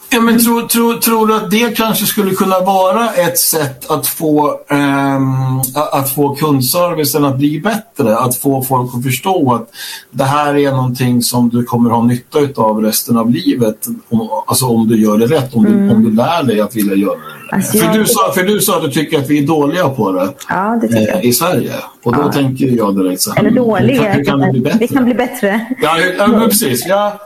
Ja, 0.09 0.21
men 0.21 0.43
tror, 0.43 0.61
tror, 0.61 0.93
tror 0.93 1.27
du 1.27 1.35
att 1.35 1.51
det 1.51 1.77
kanske 1.77 2.05
skulle 2.05 2.31
kunna 2.31 2.59
vara 2.59 3.13
ett 3.13 3.37
sätt 3.39 3.91
att 3.91 4.07
få, 4.07 4.59
um, 4.69 5.59
att 5.91 6.09
få 6.15 6.35
kundservicen 6.35 7.25
att 7.25 7.37
bli 7.37 7.59
bättre? 7.59 8.17
Att 8.17 8.35
få 8.35 8.63
folk 8.63 8.95
att 8.95 9.03
förstå 9.03 9.53
att 9.53 9.69
det 10.11 10.23
här 10.23 10.57
är 10.57 10.71
någonting 10.71 11.21
som 11.21 11.49
du 11.49 11.63
kommer 11.63 11.89
ha 11.89 12.03
nytta 12.03 12.39
av 12.55 12.81
resten 12.81 13.17
av 13.17 13.29
livet. 13.29 13.87
Om, 14.09 14.29
alltså 14.47 14.65
om 14.65 14.87
du 14.87 15.01
gör 15.01 15.17
det 15.17 15.27
rätt, 15.27 15.55
om, 15.55 15.65
mm. 15.65 15.87
du, 15.87 15.93
om 15.95 16.03
du 16.03 16.11
lär 16.11 16.43
dig 16.43 16.61
att 16.61 16.75
vilja 16.75 16.95
göra 16.95 17.15
det. 17.15 17.42
Alltså, 17.53 17.77
för, 17.77 17.93
du 17.93 18.05
sa, 18.05 18.31
för 18.31 18.43
du 18.43 18.59
sa 18.59 18.77
att 18.77 18.83
du 18.83 18.91
tycker 18.91 19.19
att 19.19 19.29
vi 19.29 19.43
är 19.43 19.47
dåliga 19.47 19.89
på 19.89 20.11
det, 20.11 20.33
ja, 20.49 20.79
det 20.81 21.09
eh, 21.09 21.25
i 21.25 21.33
Sverige. 21.33 21.73
Och 22.03 22.15
då 22.15 22.21
ja. 22.21 22.31
tänker 22.31 22.65
jag 22.65 22.95
direkt 22.95 23.21
så 23.21 23.31
här. 23.31 23.39
Eller 23.39 23.51
dåliga. 23.51 24.13
Kan, 24.13 24.25
kan 24.25 24.39
det, 24.39 24.51
bli 24.51 24.59
bättre? 24.61 24.79
det 24.79 24.87
kan 24.87 25.05
bli 25.05 25.13
bättre. 25.13 25.65
Ja, 25.81 25.97
ja 26.17 26.47
precis. 26.49 26.85
Ja, 26.87 27.19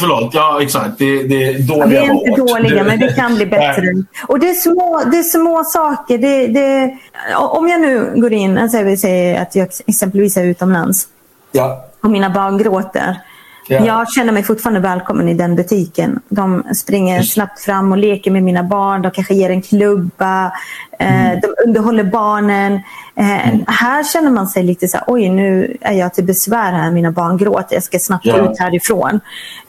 förlåt. 0.00 0.34
Ja, 0.34 0.58
exakt. 0.62 0.98
Det, 0.98 1.22
det 1.22 1.44
är 1.44 1.58
dåliga 1.58 1.86
Vi 1.86 1.96
är 1.96 2.28
inte 2.28 2.40
dåliga, 2.40 2.84
men 2.84 3.00
det 3.00 3.12
kan 3.16 3.34
bli 3.34 3.46
bättre. 3.46 3.82
Och 4.28 4.38
det 4.38 4.50
är 4.50 4.54
små, 4.54 5.02
det 5.10 5.18
är 5.18 5.22
små 5.22 5.64
saker. 5.64 6.18
Det, 6.18 6.46
det, 6.46 6.98
om 7.36 7.68
jag 7.68 7.80
nu 7.80 8.12
går 8.16 8.32
in, 8.32 8.58
alltså 8.58 8.78
jag 8.78 8.84
vill 8.84 9.00
säga 9.00 9.40
att 9.40 9.54
jag 9.54 9.68
exempelvis 9.86 10.36
är 10.36 10.44
utomlands 10.44 11.08
ja. 11.52 11.84
och 12.02 12.10
mina 12.10 12.30
barn 12.30 12.58
gråter. 12.58 13.16
Ja. 13.68 13.86
Jag 13.86 14.12
känner 14.12 14.32
mig 14.32 14.42
fortfarande 14.42 14.80
välkommen 14.80 15.28
i 15.28 15.34
den 15.34 15.56
butiken. 15.56 16.20
De 16.28 16.62
springer 16.74 17.22
snabbt 17.22 17.60
fram 17.60 17.92
och 17.92 17.98
leker 17.98 18.30
med 18.30 18.42
mina 18.42 18.62
barn. 18.62 19.02
De 19.02 19.10
kanske 19.10 19.34
ger 19.34 19.50
en 19.50 19.62
klubba. 19.62 20.52
Eh, 20.98 21.26
mm. 21.26 21.40
De 21.40 21.54
underhåller 21.66 22.04
barnen. 22.04 22.80
Eh, 23.16 23.48
mm. 23.48 23.64
Här 23.66 24.04
känner 24.04 24.30
man 24.30 24.46
sig 24.46 24.62
lite 24.62 24.88
så 24.88 24.96
här, 24.96 25.04
oj 25.08 25.28
nu 25.28 25.76
är 25.80 25.92
jag 25.92 26.14
till 26.14 26.24
besvär 26.24 26.72
här, 26.72 26.90
mina 26.90 27.10
barn 27.10 27.36
gråter, 27.36 27.74
jag 27.74 27.82
ska 27.82 27.98
snabbt 27.98 28.26
ja. 28.26 28.50
ut 28.50 28.58
härifrån. 28.58 29.20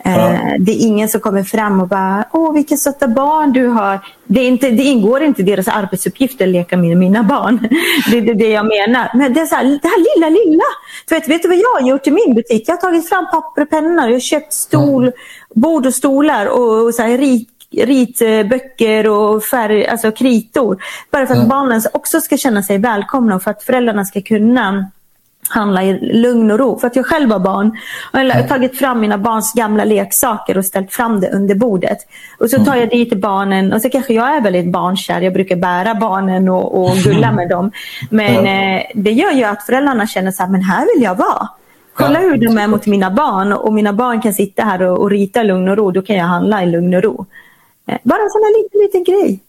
Eh, 0.06 0.16
ja. 0.16 0.58
Det 0.60 0.72
är 0.72 0.88
ingen 0.88 1.10
som 1.10 1.22
kommer 1.22 1.44
fram 1.44 1.82
och 1.82 1.88
bara, 1.88 2.26
åh 2.32 2.54
vilka 2.54 2.78
söta 2.78 3.08
barn 3.08 3.54
du 3.54 3.68
har. 3.68 4.00
Det, 4.28 4.40
är 4.40 4.48
inte, 4.48 4.70
det 4.70 4.84
ingår 4.84 5.24
inte 5.24 5.42
i 5.42 5.46
deras 5.46 5.68
arbetsuppgifter 5.68 6.46
att 6.46 6.52
leka 6.52 6.78
med 6.78 6.98
mina 6.98 7.24
barn. 7.24 7.68
Det 8.12 8.18
är 8.18 8.22
det, 8.22 8.34
det 8.34 8.50
jag 8.50 8.66
menar. 8.66 9.12
Men 9.14 9.34
det 9.34 9.42
är 9.42 9.46
så 9.46 9.56
här, 9.56 9.64
det 9.64 9.88
här 9.88 10.16
lilla, 10.16 10.30
lilla. 10.30 10.64
För 11.10 11.16
vet, 11.16 11.30
vet 11.30 11.42
du 11.42 11.48
vad 11.48 11.58
jag 11.58 11.82
har 11.82 11.90
gjort 11.90 12.08
i 12.08 12.12
min 12.12 12.36
butik? 12.36 12.64
Jag 12.68 12.74
har 12.74 12.82
tagit 12.82 13.10
fram 13.10 13.28
papper 13.32 13.62
och 13.62 13.70
pennor, 13.70 14.06
jag 14.06 14.14
har 14.14 14.20
köpt 14.20 14.54
stol, 14.54 15.04
mm. 15.04 15.14
bord 15.56 15.86
och 15.86 15.94
stolar 15.94 16.46
och, 16.46 16.86
och 16.86 16.94
så 16.94 17.02
här, 17.02 17.18
rit 17.18 17.55
ritböcker 17.84 19.08
och 19.08 19.44
färg, 19.44 19.88
alltså 19.88 20.12
kritor. 20.12 20.84
Bara 21.12 21.26
för 21.26 21.34
att 21.34 21.38
mm. 21.38 21.50
barnen 21.50 21.82
också 21.94 22.22
ska 22.22 22.38
känna 22.38 22.64
sig 22.64 22.78
välkomna 22.78 23.36
och 23.36 23.44
för 23.44 23.52
att 23.52 23.64
föräldrarna 23.64 24.06
ska 24.06 24.22
kunna 24.22 24.86
handla 25.50 25.84
i 25.84 26.00
lugn 26.14 26.52
och 26.52 26.60
ro. 26.60 26.80
För 26.80 26.88
att 26.88 26.96
jag 26.96 27.06
själv 27.06 27.32
har 27.32 27.40
barn. 27.40 27.78
Och 28.14 28.20
jag 28.20 28.36
har 28.36 28.48
tagit 28.48 28.78
fram 28.78 29.00
mina 29.00 29.18
barns 29.18 29.54
gamla 29.54 29.84
leksaker 29.84 30.58
och 30.58 30.66
ställt 30.66 30.94
fram 30.94 31.20
det 31.20 31.32
under 31.32 31.56
bordet. 31.56 31.98
Och 32.40 32.50
så 32.50 32.66
tar 32.66 32.76
jag 32.76 32.90
dit 32.90 33.14
barnen 33.14 33.74
och 33.74 33.82
så 33.82 33.90
kanske 33.90 34.14
jag 34.14 34.36
är 34.36 34.42
väldigt 34.42 34.72
barnkär. 34.72 35.22
Jag 35.22 35.34
brukar 35.34 35.56
bära 35.56 35.96
barnen 35.96 36.50
och, 36.50 36.84
och 36.84 36.96
gulla 37.04 37.32
med 37.32 37.50
dem. 37.50 37.72
Men 38.10 38.36
eh, 38.46 38.84
det 38.96 39.12
gör 39.12 39.32
ju 39.32 39.44
att 39.44 39.64
föräldrarna 39.64 40.08
känner 40.08 40.32
så 40.32 40.44
här, 40.44 40.50
men 40.50 40.62
här 40.62 40.96
vill 40.96 41.04
jag 41.04 41.16
vara. 41.16 41.48
Kolla 41.94 42.20
hur 42.20 42.38
de 42.38 42.58
är 42.58 42.68
mot 42.68 42.86
mina 42.86 43.12
barn 43.12 43.54
och 43.54 43.74
mina 43.74 43.94
barn 43.94 44.22
kan 44.22 44.34
sitta 44.34 44.64
här 44.64 44.82
och, 44.82 44.98
och 44.98 45.10
rita 45.10 45.42
i 45.42 45.44
lugn 45.44 45.70
och 45.70 45.78
ro. 45.78 45.92
Då 45.92 46.02
kan 46.02 46.16
jag 46.16 46.26
handla 46.26 46.64
i 46.64 46.66
lugn 46.66 46.94
och 46.94 47.04
ro. 47.04 47.26
Eh, 47.88 47.98
bara 48.04 48.24
en 48.24 48.30
sån 48.30 48.42
här 48.44 48.64
liten, 48.64 48.82
liten 48.82 49.04
grej. 49.04 49.40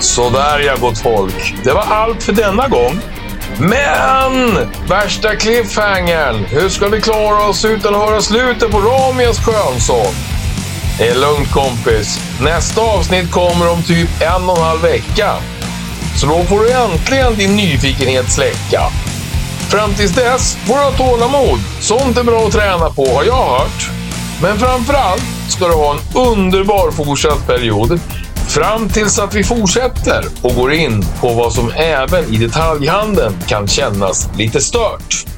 Sådär 0.00 0.58
ja, 0.58 0.76
gott 0.80 0.98
folk. 0.98 1.54
Det 1.64 1.72
var 1.72 1.82
allt 1.82 2.22
för 2.22 2.32
denna 2.32 2.68
gång. 2.68 3.00
Men! 3.60 4.68
Värsta 4.88 5.36
cliffhangern. 5.36 6.44
Hur 6.44 6.68
ska 6.68 6.88
vi 6.88 7.00
klara 7.00 7.48
oss 7.48 7.64
utan 7.64 7.94
att 7.94 8.08
höra 8.08 8.20
slutet 8.20 8.70
på 8.70 8.78
Ramias 8.78 9.38
skönsång? 9.38 10.14
Det 10.98 11.08
är 11.08 11.14
lugnt 11.14 11.52
kompis. 11.52 12.20
Nästa 12.44 12.80
avsnitt 12.80 13.30
kommer 13.30 13.72
om 13.72 13.82
typ 13.82 14.08
en 14.22 14.50
och 14.50 14.56
en 14.56 14.62
halv 14.62 14.82
vecka. 14.82 15.34
Så 16.20 16.26
då 16.26 16.42
får 16.42 16.60
du 16.60 16.72
äntligen 16.72 17.34
din 17.34 17.56
nyfikenhet 17.56 18.32
släcka. 18.32 18.82
Fram 19.72 19.94
tills 19.94 20.14
dess 20.14 20.56
får 20.66 20.74
du 20.74 20.80
ha 20.80 20.90
tålamod. 20.90 21.60
Sånt 21.80 22.18
är 22.18 22.24
bra 22.24 22.46
att 22.46 22.52
träna 22.52 22.90
på 22.90 23.06
har 23.06 23.24
jag 23.24 23.46
hört. 23.46 23.90
Men 24.42 24.58
framförallt 24.58 25.24
ska 25.48 25.68
du 25.68 25.74
ha 25.74 25.92
en 25.92 26.00
underbar 26.32 26.90
fortsatt 26.90 27.46
period. 27.46 28.00
Fram 28.48 28.88
tills 28.88 29.18
att 29.18 29.34
vi 29.34 29.44
fortsätter 29.44 30.24
och 30.42 30.54
går 30.54 30.72
in 30.72 31.04
på 31.20 31.32
vad 31.32 31.52
som 31.52 31.70
även 31.76 32.34
i 32.34 32.36
detaljhandeln 32.36 33.34
kan 33.46 33.68
kännas 33.68 34.28
lite 34.36 34.60
stört. 34.60 35.31